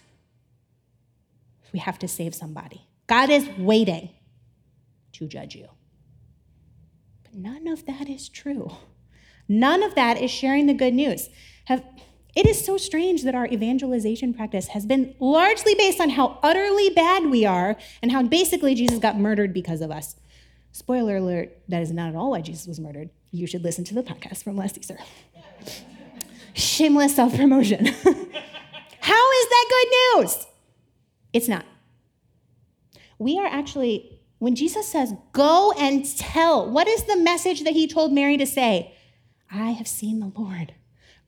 We 1.73 1.79
have 1.79 1.99
to 2.01 2.09
save 2.09 2.35
somebody. 2.35 2.87
God 3.07 3.31
is 3.31 3.49
waiting 3.59 4.11
to 5.13 5.29
judge 5.29 5.55
you. 5.55 5.69
But 7.23 7.35
none 7.35 7.69
of 7.69 7.87
that 7.87 8.09
is 8.09 8.29
true. 8.29 8.73
None 9.49 9.83
of 9.83 9.95
that 9.95 10.21
is 10.21 10.31
sharing 10.31 10.67
the 10.67 10.75
good 10.75 10.95
news. 10.95 11.29
Have, 11.67 11.85
it 12.37 12.47
is 12.47 12.63
so 12.63 12.77
strange 12.77 13.23
that 13.23 13.35
our 13.35 13.47
evangelization 13.47 14.35
practice 14.35 14.69
has 14.69 14.85
been 14.85 15.15
largely 15.19 15.75
based 15.75 16.03
on 16.03 16.11
how 16.11 16.39
utterly 16.43 16.91
bad 16.91 17.27
we 17.27 17.47
are 17.47 17.77
and 18.03 18.13
how 18.13 18.23
basically 18.23 18.75
Jesus 18.75 18.99
got 18.99 19.19
murdered 19.19 19.55
because 19.55 19.81
of 19.81 19.91
us. 19.91 20.17
Spoiler 20.71 21.17
alert, 21.17 21.57
that 21.69 21.81
is 21.81 21.91
not 21.91 22.11
at 22.11 22.15
all 22.15 22.33
why 22.33 22.43
Jesus 22.43 22.67
was 22.67 22.79
murdered. 22.79 23.09
You 23.31 23.47
should 23.47 23.65
listen 23.65 23.85
to 23.85 23.95
the 23.95 24.03
podcast 24.03 24.45
from 24.45 24.55
last 24.55 24.77
Easter. 24.77 24.99
Shameless 26.53 27.17
self 27.17 27.35
promotion. 27.35 27.87
how 27.87 29.31
is 29.33 29.49
that 29.49 29.67
good 29.71 29.89
news? 30.21 30.47
It's 31.33 31.49
not. 31.49 31.65
We 33.19 33.39
are 33.39 33.47
actually, 33.47 34.21
when 34.41 34.55
Jesus 34.55 34.87
says, 34.87 35.15
go 35.33 35.73
and 35.79 36.05
tell, 36.19 36.71
what 36.71 36.87
is 36.87 37.05
the 37.05 37.17
message 37.17 37.65
that 37.65 37.73
he 37.73 37.89
told 37.89 38.13
Mary 38.13 38.37
to 38.37 38.47
say? 38.47 38.95
I 39.51 39.71
have 39.71 39.89
seen 39.89 40.21
the 40.21 40.33
Lord. 40.39 40.75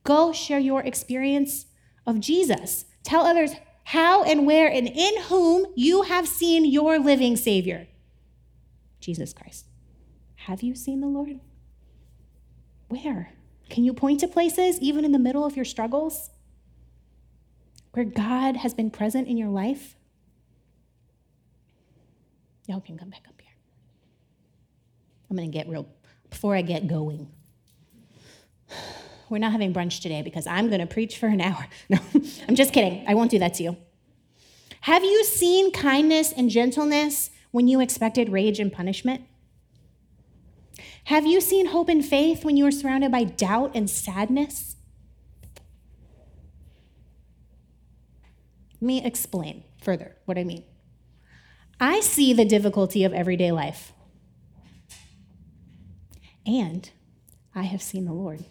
Go 0.09 0.33
share 0.33 0.57
your 0.57 0.81
experience 0.81 1.67
of 2.07 2.19
Jesus. 2.19 2.85
Tell 3.03 3.27
others 3.27 3.51
how 3.83 4.23
and 4.23 4.47
where 4.47 4.67
and 4.67 4.87
in 4.87 5.21
whom 5.25 5.67
you 5.75 6.01
have 6.01 6.27
seen 6.27 6.65
your 6.65 6.97
living 6.97 7.37
Savior, 7.37 7.87
Jesus 8.99 9.33
Christ. 9.33 9.67
Have 10.33 10.63
you 10.63 10.73
seen 10.73 11.01
the 11.01 11.05
Lord? 11.05 11.39
Where? 12.87 13.33
Can 13.69 13.83
you 13.83 13.93
point 13.93 14.21
to 14.21 14.27
places, 14.27 14.79
even 14.79 15.05
in 15.05 15.11
the 15.11 15.19
middle 15.19 15.45
of 15.45 15.55
your 15.55 15.63
struggles, 15.63 16.31
where 17.91 18.03
God 18.03 18.57
has 18.57 18.73
been 18.73 18.89
present 18.89 19.27
in 19.27 19.37
your 19.37 19.49
life? 19.49 19.95
Y'all 22.65 22.81
can 22.81 22.97
come 22.97 23.11
back 23.11 23.25
up 23.27 23.39
here. 23.39 23.53
I'm 25.29 25.37
going 25.37 25.51
to 25.51 25.55
get 25.55 25.69
real, 25.69 25.87
before 26.31 26.55
I 26.55 26.63
get 26.63 26.87
going 26.87 27.27
we're 29.29 29.37
not 29.37 29.51
having 29.51 29.73
brunch 29.73 30.01
today 30.01 30.21
because 30.21 30.47
I'm 30.47 30.67
going 30.67 30.81
to 30.81 30.87
preach 30.87 31.17
for 31.17 31.27
an 31.27 31.41
hour. 31.49 31.67
No, 31.89 31.99
I'm 32.47 32.55
just 32.55 32.73
kidding. 32.73 33.05
I 33.07 33.13
won't 33.13 33.31
do 33.31 33.39
that 33.39 33.55
to 33.55 33.63
you. 33.63 33.77
Have 34.81 35.03
you 35.03 35.23
seen 35.23 35.71
kindness 35.71 36.31
and 36.31 36.49
gentleness 36.49 37.31
when 37.51 37.67
you 37.67 37.79
expected 37.81 38.29
rage 38.29 38.59
and 38.59 38.71
punishment? 38.71 39.21
Have 41.05 41.25
you 41.25 41.41
seen 41.41 41.67
hope 41.67 41.89
and 41.89 42.05
faith 42.05 42.45
when 42.45 42.55
you 42.55 42.63
were 42.63 42.71
surrounded 42.71 43.11
by 43.11 43.23
doubt 43.23 43.71
and 43.73 43.89
sadness? 43.89 44.75
Let 48.75 48.81
me 48.81 49.03
explain 49.03 49.63
further 49.81 50.15
what 50.25 50.37
I 50.37 50.43
mean. 50.43 50.63
I 51.79 51.99
see 52.01 52.33
the 52.33 52.45
difficulty 52.45 53.03
of 53.03 53.13
everyday 53.13 53.51
life, 53.51 53.93
and 56.45 56.89
I 57.55 57.63
have 57.63 57.81
seen 57.81 58.05
the 58.05 58.13
Lord. 58.13 58.45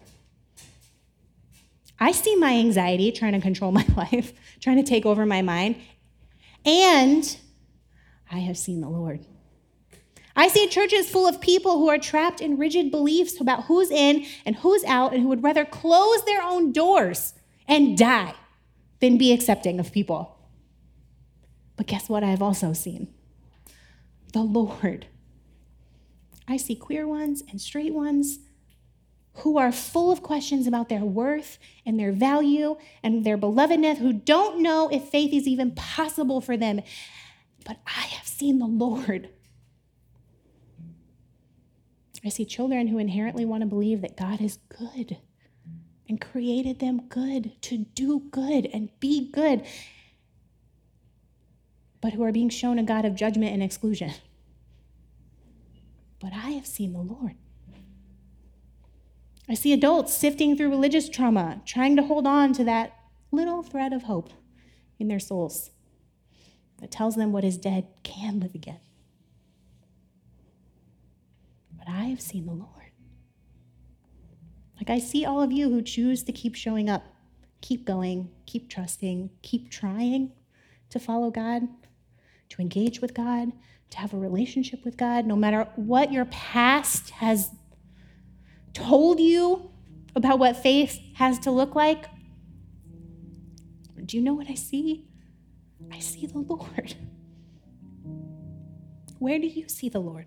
I 2.01 2.13
see 2.13 2.37
my 2.37 2.53
anxiety 2.53 3.13
trying 3.13 3.33
to 3.33 3.41
control 3.41 3.73
my 3.81 3.87
life, 3.97 4.33
trying 4.61 4.77
to 4.77 4.83
take 4.83 5.07
over 5.07 5.27
my 5.27 5.43
mind, 5.43 5.77
and 6.65 7.37
I 8.31 8.39
have 8.41 8.59
seen 8.59 8.81
the 8.81 8.89
Lord. 8.89 9.25
I 10.37 10.47
see 10.49 10.69
churches 10.69 11.11
full 11.11 11.27
of 11.27 11.41
people 11.41 11.79
who 11.79 11.89
are 11.89 11.99
trapped 11.99 12.41
in 12.41 12.59
rigid 12.59 12.93
beliefs 12.93 13.41
about 13.41 13.65
who's 13.65 13.91
in 13.91 14.25
and 14.47 14.55
who's 14.57 14.85
out, 14.85 15.13
and 15.13 15.23
who 15.23 15.29
would 15.29 15.43
rather 15.43 15.65
close 15.65 16.25
their 16.25 16.43
own 16.43 16.73
doors 16.73 17.35
and 17.67 17.99
die 17.99 18.35
than 19.01 19.19
be 19.19 19.33
accepting 19.33 19.81
of 19.81 19.93
people. 19.93 20.37
But 21.77 21.87
guess 21.87 22.09
what 22.09 22.23
I've 22.23 22.43
also 22.43 22.73
seen? 22.73 23.09
The 24.33 24.43
Lord. 24.43 25.07
I 26.47 26.57
see 26.57 26.75
queer 26.75 27.07
ones 27.07 27.43
and 27.51 27.61
straight 27.61 27.93
ones 27.93 28.39
who 29.39 29.59
are 29.59 29.71
full 29.71 30.11
of 30.11 30.23
questions 30.23 30.67
about 30.67 30.89
their 30.89 31.05
worth 31.05 31.59
and 31.87 31.99
their 31.99 32.13
value 32.13 32.77
and 33.03 33.25
their 33.25 33.39
belovedness, 33.39 33.99
who 33.99 34.13
don't 34.13 34.61
know 34.63 34.89
if 34.89 35.05
faith 35.05 35.33
is 35.33 35.47
even 35.47 35.73
possible 35.73 36.41
for 36.41 36.57
them. 36.57 36.81
But 37.65 37.79
I 37.87 38.03
have 38.03 38.27
seen 38.27 38.59
the 38.59 38.67
Lord. 38.67 39.29
I 42.25 42.31
see 42.31 42.45
children 42.45 42.89
who 42.89 42.99
inherently 42.99 43.45
want 43.45 43.63
to 43.63 43.67
believe 43.67 44.01
that 44.01 44.17
God 44.17 44.41
is 44.41 44.59
good 44.69 45.19
and 46.09 46.21
created 46.21 46.81
them 46.81 47.07
good 47.09 47.61
to 47.63 47.79
do 47.79 48.21
good 48.31 48.67
and 48.73 48.89
be 48.99 49.31
good, 49.31 49.65
but 52.01 52.13
who 52.15 52.25
are 52.25 52.33
being 52.33 52.49
shown 52.49 52.79
a 52.79 52.83
God 52.83 53.05
of 53.05 53.15
judgment 53.15 53.53
and 53.53 53.63
exclusion. 53.63 54.13
But 56.21 56.33
I 56.33 56.51
have 56.51 56.67
seen 56.67 56.93
the 56.93 56.99
Lord. 56.99 57.37
I 59.49 59.55
see 59.55 59.73
adults 59.73 60.13
sifting 60.13 60.57
through 60.57 60.71
religious 60.71 61.09
trauma, 61.09 61.63
trying 61.65 61.97
to 61.97 62.03
hold 62.03 62.27
on 62.27 62.53
to 62.55 62.65
that 62.65 62.95
little 63.31 63.63
thread 63.63 63.93
of 63.93 64.03
hope 64.03 64.31
in 64.99 65.09
their 65.09 65.21
souls 65.21 65.71
that 66.81 66.91
tells 66.91 67.17
them 67.17 67.33
what 67.33 67.45
is 67.45 67.57
dead 67.57 67.87
can 68.03 68.41
live 68.41 68.55
again. 68.55 68.81
But 71.79 71.89
I 71.89 72.05
have 72.05 72.21
seen 72.21 72.47
the 72.47 72.53
Lord. 72.53 72.73
Like 74.77 74.91
I 74.91 74.99
see 74.99 75.25
all 75.25 75.43
of 75.43 75.51
you 75.51 75.71
who 75.71 75.83
choose 75.83 76.23
to 76.25 76.33
keep 76.33 76.55
showing 76.55 76.89
up, 76.89 77.05
keep 77.61 77.85
going, 77.85 78.31
keep 78.47 78.69
trusting, 78.69 79.31
keep 79.43 79.71
trying 79.71 80.33
to 80.91 80.99
follow 80.99 81.31
God, 81.31 81.63
to 82.51 82.63
engage 82.63 83.01
with 83.01 83.15
God, 83.15 83.53
to 83.91 83.99
have 83.99 84.13
a 84.13 84.19
relationship 84.19 84.85
with 84.85 84.97
God, 84.97 85.27
no 85.27 85.37
matter 85.37 85.69
what 85.77 86.13
your 86.13 86.27
past 86.27 87.11
has 87.11 87.51
told 88.79 89.21
you 89.21 89.71
about 90.15 90.39
what 90.39 90.57
faith 90.57 91.01
has 91.15 91.39
to 91.41 91.51
look 91.51 91.75
like, 91.75 92.07
do 94.05 94.17
you 94.17 94.23
know 94.23 94.35
what 94.35 94.49
I 94.49 94.55
see? 94.55 95.05
I 95.93 95.99
see 95.99 96.27
the 96.27 96.39
Lord. 96.39 96.95
Where 99.19 99.39
do 99.39 99.47
you 99.47 99.69
see 99.69 99.89
the 99.89 99.99
Lord? 100.01 100.27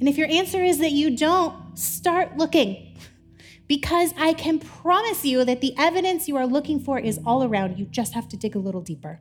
And 0.00 0.08
if 0.08 0.18
your 0.18 0.28
answer 0.28 0.62
is 0.62 0.78
that 0.78 0.92
you 0.92 1.16
don't, 1.16 1.78
start 1.78 2.36
looking. 2.36 2.84
Because 3.68 4.14
I 4.16 4.32
can 4.32 4.60
promise 4.60 5.26
you 5.26 5.44
that 5.44 5.60
the 5.60 5.74
evidence 5.76 6.26
you 6.26 6.36
are 6.36 6.46
looking 6.46 6.80
for 6.80 6.98
is 6.98 7.20
all 7.26 7.44
around. 7.44 7.78
You 7.78 7.84
just 7.84 8.14
have 8.14 8.26
to 8.30 8.36
dig 8.38 8.56
a 8.56 8.58
little 8.58 8.80
deeper. 8.80 9.20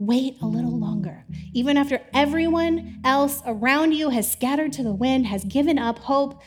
Wait 0.00 0.36
a 0.42 0.46
little 0.46 0.76
longer. 0.76 1.24
Even 1.52 1.76
after 1.76 2.00
everyone 2.12 3.00
else 3.04 3.42
around 3.46 3.92
you 3.92 4.10
has 4.10 4.30
scattered 4.30 4.72
to 4.72 4.82
the 4.82 4.92
wind, 4.92 5.26
has 5.26 5.44
given 5.44 5.78
up 5.78 5.98
hope, 5.98 6.40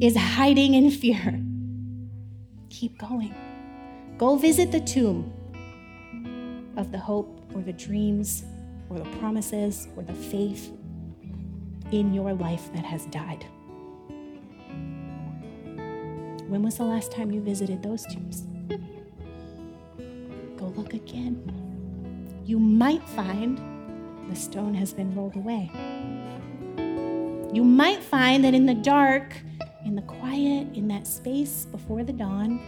is 0.00 0.16
hiding 0.16 0.74
in 0.74 0.90
fear, 0.90 1.42
keep 2.70 2.96
going. 2.98 3.34
Go 4.16 4.36
visit 4.36 4.70
the 4.70 4.80
tomb 4.80 5.32
of 6.76 6.92
the 6.92 6.98
hope 6.98 7.40
or 7.54 7.62
the 7.62 7.72
dreams 7.72 8.44
or 8.88 8.98
the 8.98 9.10
promises 9.18 9.88
or 9.96 10.02
the 10.02 10.14
faith 10.14 10.70
in 11.90 12.14
your 12.14 12.32
life 12.32 12.72
that 12.74 12.84
has 12.84 13.06
died. 13.06 13.44
When 16.46 16.62
was 16.62 16.76
the 16.76 16.84
last 16.84 17.10
time 17.10 17.30
you 17.32 17.40
visited 17.40 17.82
those 17.82 18.04
tombs? 18.06 18.46
Go 20.56 20.66
look 20.76 20.94
again. 20.94 21.63
You 22.44 22.58
might 22.58 23.08
find 23.08 23.58
the 24.28 24.36
stone 24.36 24.74
has 24.74 24.92
been 24.92 25.14
rolled 25.14 25.34
away. 25.34 25.70
You 27.54 27.64
might 27.64 28.02
find 28.02 28.44
that 28.44 28.52
in 28.52 28.66
the 28.66 28.74
dark, 28.74 29.34
in 29.86 29.96
the 29.96 30.02
quiet, 30.02 30.68
in 30.74 30.86
that 30.88 31.06
space 31.06 31.64
before 31.64 32.04
the 32.04 32.12
dawn, 32.12 32.60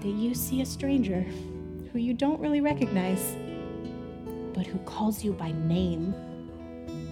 that 0.00 0.08
you 0.08 0.34
see 0.34 0.60
a 0.60 0.66
stranger 0.66 1.22
who 1.90 1.98
you 1.98 2.12
don't 2.12 2.38
really 2.38 2.60
recognize, 2.60 3.34
but 4.52 4.66
who 4.66 4.78
calls 4.80 5.24
you 5.24 5.32
by 5.32 5.52
name 5.52 6.12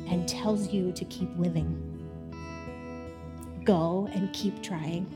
and 0.06 0.28
tells 0.28 0.70
you 0.70 0.92
to 0.92 1.04
keep 1.06 1.30
living. 1.38 1.80
Go 3.64 4.06
and 4.12 4.30
keep 4.34 4.62
trying. 4.62 5.06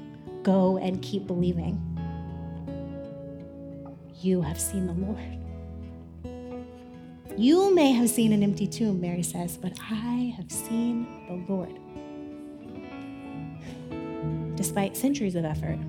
Go 0.43 0.79
and 0.79 1.03
keep 1.03 1.27
believing. 1.27 1.79
You 4.23 4.41
have 4.41 4.59
seen 4.59 4.87
the 4.87 4.95
Lord. 4.95 5.44
You 7.37 7.75
may 7.75 7.91
have 7.91 8.09
seen 8.09 8.33
an 8.33 8.45
empty 8.45 8.69
tomb, 8.69 9.01
Mary 9.01 9.25
says, 9.25 9.57
but 9.57 9.73
I 9.91 10.33
have 10.37 10.53
seen 10.53 11.05
the 11.27 11.53
Lord. 11.53 11.81
Despite 14.57 14.97
centuries 14.97 15.35
of 15.35 15.45
effort, 15.45 15.81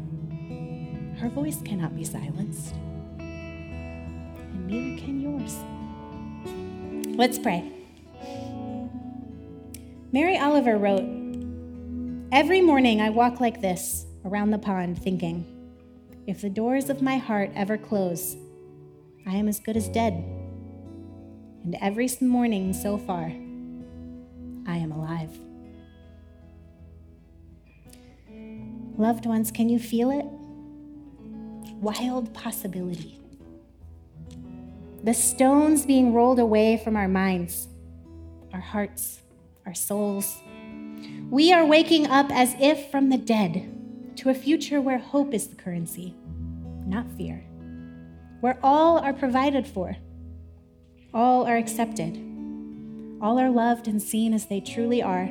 her 1.19 1.29
voice 1.29 1.61
cannot 1.61 1.95
be 1.95 2.03
silenced, 2.03 2.73
and 3.19 4.65
neither 4.65 4.99
can 4.99 5.21
yours. 5.21 5.55
Let's 7.15 7.37
pray. 7.37 7.71
Mary 10.11 10.39
Oliver 10.39 10.77
wrote 10.79 11.05
Every 12.31 12.59
morning 12.59 13.01
I 13.01 13.11
walk 13.11 13.39
like 13.39 13.61
this 13.61 14.07
around 14.25 14.49
the 14.49 14.57
pond, 14.57 14.99
thinking, 14.99 15.45
if 16.25 16.41
the 16.41 16.49
doors 16.49 16.89
of 16.89 17.03
my 17.03 17.17
heart 17.17 17.51
ever 17.53 17.77
close, 17.77 18.35
I 19.27 19.35
am 19.35 19.47
as 19.47 19.59
good 19.59 19.77
as 19.77 19.87
dead. 19.87 20.34
And 21.65 21.75
every 21.81 22.07
morning 22.21 22.73
so 22.73 22.95
far, 22.95 23.23
I 24.67 24.77
am 24.77 24.91
alive. 24.91 25.31
Loved 28.99 29.25
ones, 29.25 29.49
can 29.49 29.67
you 29.67 29.79
feel 29.79 30.11
it? 30.11 30.25
Wild 31.81 32.31
possibility. 32.35 33.19
The 35.03 35.15
stones 35.15 35.87
being 35.87 36.13
rolled 36.13 36.37
away 36.37 36.79
from 36.83 36.95
our 36.95 37.07
minds, 37.07 37.67
our 38.53 38.61
hearts, 38.61 39.21
our 39.65 39.73
souls. 39.73 40.37
We 41.31 41.51
are 41.51 41.65
waking 41.65 42.05
up 42.05 42.31
as 42.31 42.55
if 42.59 42.91
from 42.91 43.09
the 43.09 43.17
dead 43.17 44.15
to 44.17 44.29
a 44.29 44.35
future 44.35 44.81
where 44.81 44.99
hope 44.99 45.33
is 45.33 45.47
the 45.47 45.55
currency, 45.55 46.15
not 46.85 47.11
fear, 47.13 47.43
where 48.41 48.59
all 48.61 48.99
are 48.99 49.13
provided 49.13 49.65
for, 49.65 49.97
all 51.15 51.47
are 51.47 51.55
accepted, 51.55 52.17
all 53.21 53.39
are 53.39 53.49
loved 53.49 53.87
and 53.87 54.01
seen 54.01 54.33
as 54.33 54.47
they 54.47 54.59
truly 54.59 55.01
are, 55.01 55.27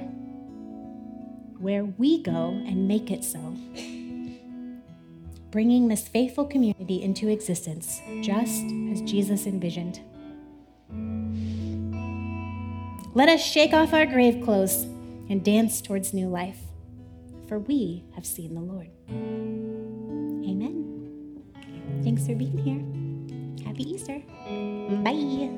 where 1.58 1.84
we 1.84 2.22
go 2.22 2.48
and 2.66 2.88
make 2.88 3.10
it 3.10 3.22
so, 3.22 3.54
bringing 5.50 5.88
this 5.88 6.08
faithful 6.08 6.46
community 6.46 7.02
into 7.02 7.28
existence 7.28 8.00
just 8.22 8.64
as 8.90 9.02
Jesus 9.02 9.46
envisioned. 9.46 10.00
Let 13.14 13.28
us 13.28 13.44
shake 13.44 13.74
off 13.74 13.92
our 13.92 14.06
grave 14.06 14.42
clothes 14.42 14.84
and 15.28 15.44
dance 15.44 15.82
towards 15.82 16.14
new 16.14 16.28
life, 16.28 16.60
for 17.46 17.58
we 17.58 18.04
have 18.14 18.24
seen 18.24 18.54
the 18.54 18.60
Lord. 18.60 18.88
Amen. 20.50 20.80
Thanks 22.02 22.26
for 22.26 22.34
being 22.34 22.56
here. 22.56 23.03
Happy 23.74 23.94
Easter. 23.94 24.22
Bye. 25.02 25.50